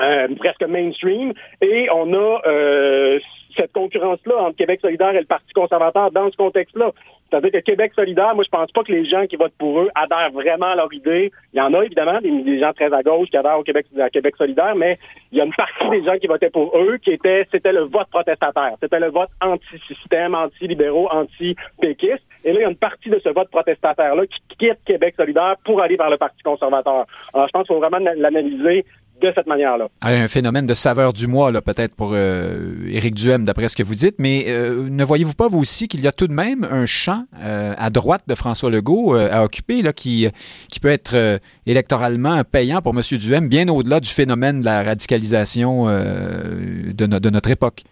[0.00, 1.32] euh, presque mainstream.
[1.60, 3.18] Et on a euh,
[3.56, 6.92] cette concurrence-là entre Québec solidaire et le Parti conservateur dans ce contexte-là.
[7.32, 9.88] C'est-à-dire que Québec solidaire, moi, je pense pas que les gens qui votent pour eux
[9.94, 11.32] adhèrent vraiment à leur idée.
[11.54, 14.10] Il y en a, évidemment, des, gens très à gauche qui adhèrent au Québec, à
[14.10, 14.98] Québec solidaire, mais
[15.30, 17.84] il y a une partie des gens qui votaient pour eux qui était, c'était le
[17.84, 18.74] vote protestataire.
[18.82, 22.22] C'était le vote anti-système, anti-libéraux, anti-péquiste.
[22.44, 25.54] Et là, il y a une partie de ce vote protestataire-là qui quitte Québec solidaire
[25.64, 27.06] pour aller vers le Parti conservateur.
[27.32, 28.84] Alors, je pense qu'il faut vraiment l'analyser
[29.28, 29.88] de cette manière-là.
[30.02, 33.94] Un phénomène de saveur du mois, peut-être pour euh, Éric Duhem, d'après ce que vous
[33.94, 36.86] dites, mais euh, ne voyez-vous pas, vous aussi, qu'il y a tout de même un
[36.86, 40.28] champ euh, à droite de François Legault à occuper, là, qui,
[40.70, 43.02] qui peut être électoralement payant pour M.
[43.18, 47.82] Duhem, bien au-delà du phénomène de la radicalisation de, de, notre époque?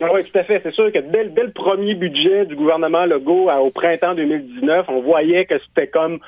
[0.00, 0.60] Ah oui, tout à fait.
[0.62, 5.00] C'est sûr que dès, dès, le premier budget du gouvernement Legault au printemps 2019, on
[5.00, 6.20] voyait que c'était comme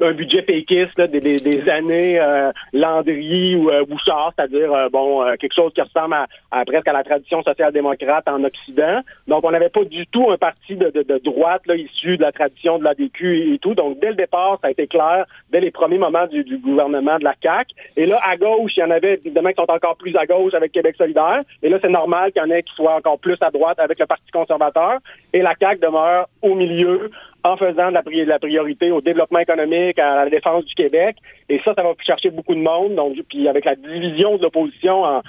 [0.00, 5.22] un budget péquiste là, des, des, années euh, Landry ou euh, Bouchard, c'est-à-dire euh, bon
[5.22, 6.14] euh, quelque chose qui ressemble
[6.50, 9.00] à, presque à la tradition social-démocrate en Occident.
[9.26, 12.22] Donc on n'avait pas du tout un parti de, de, de, droite là, issu de
[12.22, 13.74] la tradition de la DQ et, tout.
[13.74, 17.18] Donc dès le départ, ça a été clair dès les premiers moments du, du gouvernement
[17.18, 17.68] de la CAC.
[17.96, 20.54] Et là à gauche, il y en avait évidemment qui sont encore plus à gauche
[20.54, 21.40] avec Québec solidaire.
[21.62, 23.98] Et là c'est normal qu'il y en ait qui soient encore plus à droite avec
[23.98, 24.98] le Parti conservateur.
[25.32, 27.10] Et la CAC demeure au milieu
[27.44, 31.16] en faisant de la, priorité au développement économique, à la défense du Québec.
[31.48, 32.94] Et ça, ça va chercher beaucoup de monde.
[32.94, 35.22] Donc, puis avec la division de l'opposition en,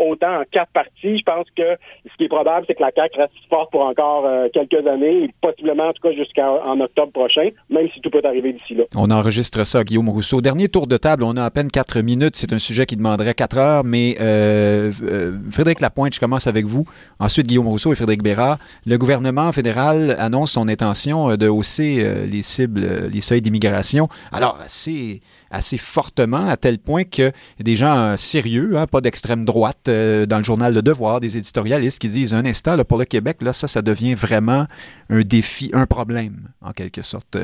[0.00, 3.20] autant en quatre parties, je pense que ce qui est probable, c'est que la CAQ
[3.20, 7.50] reste forte pour encore euh, quelques années, et possiblement en tout cas jusqu'en octobre prochain,
[7.70, 8.84] même si tout peut arriver d'ici là.
[8.96, 10.40] On enregistre ça, Guillaume Rousseau.
[10.40, 12.36] Dernier tour de table, on a à peine quatre minutes.
[12.36, 16.64] C'est un sujet qui demanderait quatre heures, mais euh, euh, Frédéric Lapointe, je commence avec
[16.64, 16.84] vous.
[17.20, 18.58] Ensuite, Guillaume Rousseau et Frédéric Bérard.
[18.86, 24.08] Le gouvernement fédéral annonce son intention de hausser euh, les cibles, euh, les seuils d'immigration.
[24.32, 29.44] Alors, assez, assez fortement, à tel point que des gens euh, sérieux, hein, pas d'extrême
[29.44, 33.38] droite, dans le journal Le Devoir, des éditorialistes qui disent un instant, pour le Québec,
[33.40, 34.66] là, ça, ça devient vraiment
[35.10, 37.36] un défi, un problème, en quelque sorte.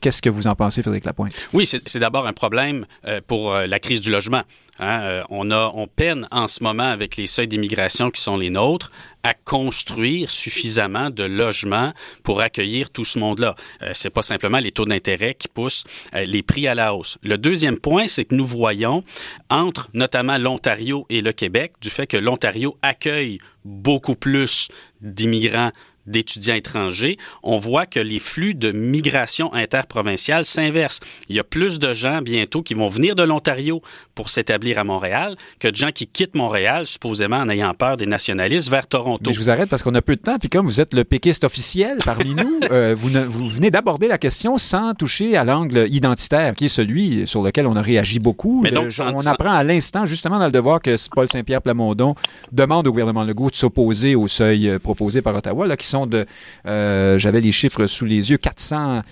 [0.00, 1.32] Qu'est-ce que vous en pensez, Frédéric Lapointe?
[1.52, 2.86] Oui, c'est d'abord un problème
[3.26, 4.42] pour la crise du logement.
[4.78, 5.22] Hein.
[5.28, 8.90] on, a, on peine en ce moment avec les seuils d'immigration qui sont les nôtres
[9.22, 11.92] à construire suffisamment de logements
[12.22, 13.54] pour accueillir tout ce monde-là.
[13.82, 17.18] Euh, c'est pas simplement les taux d'intérêt qui poussent euh, les prix à la hausse.
[17.22, 19.02] Le deuxième point, c'est que nous voyons
[19.50, 24.68] entre notamment l'Ontario et le Québec du fait que l'Ontario accueille beaucoup plus
[25.00, 25.72] d'immigrants
[26.06, 31.00] d'étudiants étrangers, on voit que les flux de migration interprovinciale s'inversent.
[31.28, 33.82] Il y a plus de gens bientôt qui vont venir de l'Ontario
[34.14, 38.06] pour s'établir à Montréal que de gens qui quittent Montréal, supposément en ayant peur des
[38.06, 39.22] nationalistes, vers Toronto.
[39.26, 41.04] Mais je vous arrête parce qu'on a peu de temps, puis comme vous êtes le
[41.04, 45.86] péquiste officiel parmi nous, euh, vous, vous, venez d'aborder la question sans toucher à l'angle
[45.90, 48.60] identitaire, qui est celui sur lequel on a réagi beaucoup.
[48.62, 52.14] Mais donc, on apprend à l'instant, justement, dans le devoir que Paul Saint-Pierre Plamondon
[52.50, 56.26] demande au gouvernement Legault de s'opposer au seuil proposé par Ottawa, là, qui de,
[56.66, 59.02] euh, j'avais les chiffres sous les yeux, 400,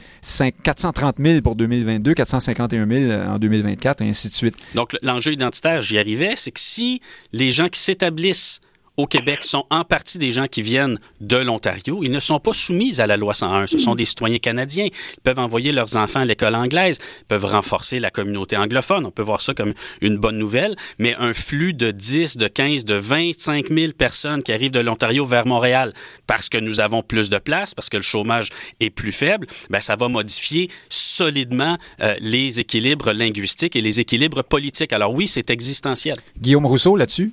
[0.63, 4.57] 430 000 pour 2022, 451 000 en 2024, et ainsi de suite.
[4.75, 7.01] Donc, l'enjeu identitaire, j'y arrivais, c'est que si
[7.33, 8.61] les gens qui s'établissent
[9.01, 12.01] au Québec sont en partie des gens qui viennent de l'Ontario.
[12.03, 13.67] Ils ne sont pas soumis à la loi 101.
[13.67, 14.87] Ce sont des citoyens canadiens.
[14.87, 16.99] Ils peuvent envoyer leurs enfants à l'école anglaise,
[17.29, 19.07] peuvent renforcer la communauté anglophone.
[19.07, 19.73] On peut voir ça comme
[20.03, 20.77] une bonne nouvelle.
[20.99, 25.25] Mais un flux de 10, de 15, de 25 000 personnes qui arrivent de l'Ontario
[25.25, 25.95] vers Montréal
[26.27, 29.81] parce que nous avons plus de place, parce que le chômage est plus faible, ben
[29.81, 34.93] ça va modifier solidement euh, les équilibres linguistiques et les équilibres politiques.
[34.93, 36.17] Alors oui, c'est existentiel.
[36.39, 37.33] Guillaume Rousseau là-dessus?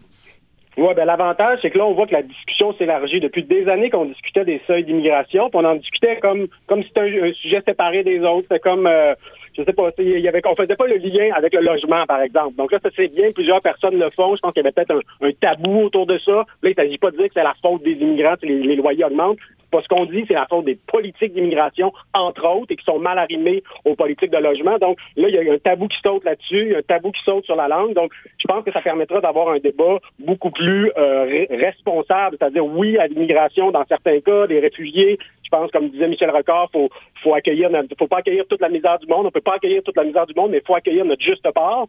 [0.78, 3.90] Oui, ben l'avantage, c'est que là, on voit que la discussion s'élargit depuis des années
[3.90, 7.62] qu'on discutait des seuils d'immigration, puis on en discutait comme comme si c'était un, sujet
[7.66, 8.44] séparé des autres.
[8.44, 9.16] C'était comme euh,
[9.58, 12.22] je sais pas, il y avait, on faisait pas le lien avec le logement, par
[12.22, 12.56] exemple.
[12.56, 14.36] Donc là, ça c'est bien, plusieurs personnes le font.
[14.36, 16.46] Je pense qu'il y avait peut-être un, tabou autour de ça.
[16.62, 19.40] Là, il s'agit pas de dire que c'est la faute des immigrants les loyers augmentent
[19.72, 23.00] pas ce qu'on dit, c'est la faute des politiques d'immigration, entre autres, et qui sont
[23.00, 24.78] mal arrimées aux politiques de logement.
[24.78, 27.56] Donc là, il y a un tabou qui saute là-dessus, un tabou qui saute sur
[27.56, 27.94] la langue.
[27.94, 32.98] Donc, je pense que ça permettra d'avoir un débat beaucoup plus euh, responsable, c'est-à-dire oui
[32.98, 35.20] à l'immigration dans certains cas, des réfugiés.
[35.48, 36.90] Je pense, comme disait Michel Rocard, faut
[37.24, 39.28] faut accueillir, faut pas accueillir toute la misère du monde.
[39.28, 41.86] On peut pas accueillir toute la misère du monde, mais faut accueillir notre juste part.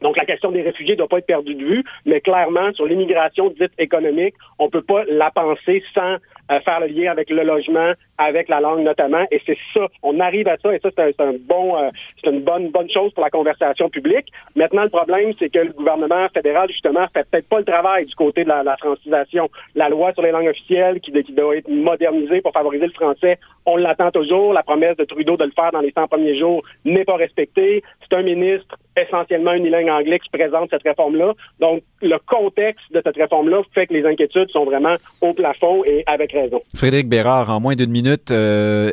[0.00, 2.86] Donc, la question des réfugiés ne doit pas être perdue de vue, mais clairement, sur
[2.86, 6.16] l'immigration dite économique, on ne peut pas la penser sans
[6.50, 9.24] euh, faire le lien avec le logement, avec la langue notamment.
[9.30, 11.90] Et c'est ça, on arrive à ça, et ça, c'est un, bon, euh,
[12.22, 14.26] c'est une bonne, bonne chose pour la conversation publique.
[14.56, 18.14] Maintenant, le problème, c'est que le gouvernement fédéral, justement, fait peut-être pas le travail du
[18.14, 19.50] côté de la, la francisation.
[19.74, 23.38] La loi sur les langues officielles, qui, qui doit être modernisée pour favoriser le français,
[23.66, 24.52] on l'attend toujours.
[24.52, 27.82] La promesse de Trudeau de le faire dans les 100 premiers jours n'est pas respectée.
[28.02, 31.32] C'est un ministre essentiellement unilingue anglais qui présente cette réforme-là.
[31.60, 36.04] Donc, le contexte de cette réforme-là fait que les inquiétudes sont vraiment au plafond et
[36.06, 36.60] avec raison.
[36.74, 38.90] Frédéric Bérard, en moins d'une minute, euh,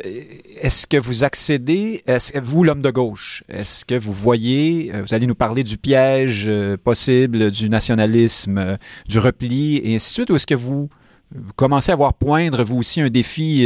[0.60, 5.14] est-ce que vous accédez, est-ce vous, l'homme de gauche, est-ce que vous voyez, euh, vous
[5.14, 8.78] allez nous parler du piège euh, possible, du nationalisme,
[9.08, 10.88] du repli, et ainsi de suite, ou est-ce que vous
[11.56, 13.64] commencez à voir poindre, vous aussi, un défi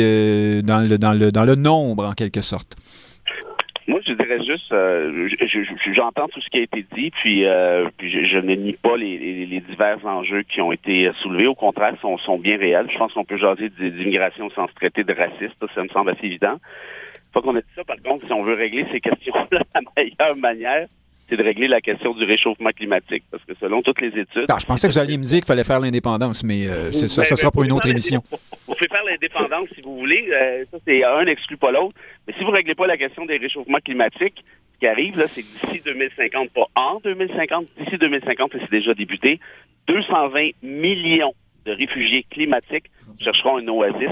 [0.62, 2.76] dans le nombre, en quelque sorte?
[3.89, 5.28] Moi, je dirais juste, euh,
[5.95, 9.47] j'entends tout ce qui a été dit, puis, euh, puis je, ne nie pas les,
[9.47, 11.47] les, divers enjeux qui ont été soulevés.
[11.47, 12.89] Au contraire, sont, sont bien réels.
[12.93, 15.64] Je pense qu'on peut jaser d'immigration sans se traiter de raciste.
[15.74, 16.57] Ça me semble assez évident.
[17.32, 19.80] Faut qu'on ait dit ça, par contre, si on veut régler ces questions de la
[19.97, 20.89] meilleure manière,
[21.29, 23.24] c'est de régler la question du réchauffement climatique.
[23.31, 24.47] Parce que selon toutes les études...
[24.49, 27.09] Ah, je pensais que vous alliez me dire qu'il fallait faire l'indépendance, mais euh, ça,
[27.09, 28.22] ça ben, sera pour une autre émission.
[28.31, 30.29] Vous pouvez faire l'indépendance si vous voulez.
[30.33, 31.95] Euh, ça, c'est un n'exclut pas l'autre.
[32.27, 35.27] Mais si vous ne réglez pas la question des réchauffements climatiques, ce qui arrive, là,
[35.29, 39.41] c'est que d'ici 2050, pas en 2050, d'ici 2050, et c'est déjà débuté,
[39.89, 42.91] 220 millions de réfugiés climatiques
[43.22, 44.11] chercheront un oasis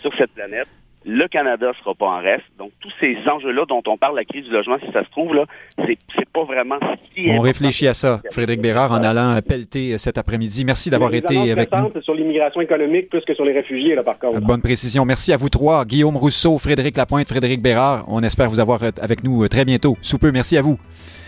[0.00, 0.68] sur cette planète
[1.06, 2.44] le Canada sera pas en reste.
[2.58, 5.34] Donc, tous ces enjeux-là dont on parle, la crise du logement, si ça se trouve,
[5.34, 5.44] là,
[5.78, 5.96] c'est,
[6.32, 6.78] pas vraiment
[7.14, 10.64] si On réfléchit à ça, Frédéric Bérard, en allant pelleter euh, cet après-midi.
[10.64, 12.02] Merci d'avoir été avec nous.
[12.02, 14.40] sur l'immigration économique plus que sur les réfugiés, là, par contre.
[14.40, 15.04] Bonne précision.
[15.04, 15.84] Merci à vous trois.
[15.84, 18.04] Guillaume Rousseau, Frédéric Lapointe, Frédéric Bérard.
[18.08, 19.96] On espère vous avoir avec nous euh, très bientôt.
[20.02, 20.76] Sous peu, merci à vous.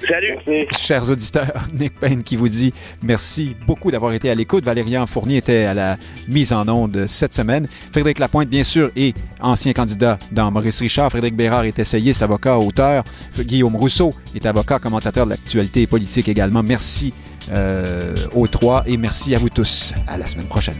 [0.08, 0.38] Salut.
[0.70, 4.64] Chers auditeurs, Nick Payne qui vous dit merci beaucoup d'avoir été à l'écoute.
[4.64, 5.96] Valérian Fournier était à la
[6.28, 7.66] mise en onde cette semaine.
[7.92, 11.10] Frédéric Lapointe, bien sûr, est ancien candidat dans Maurice Richard.
[11.10, 13.04] Frédéric Bérard est essayiste, avocat, auteur.
[13.38, 16.62] Guillaume Rousseau est avocat, commentateur de l'actualité politique également.
[16.62, 17.12] Merci
[17.50, 19.92] euh, aux trois et merci à vous tous.
[20.06, 20.78] À la semaine prochaine.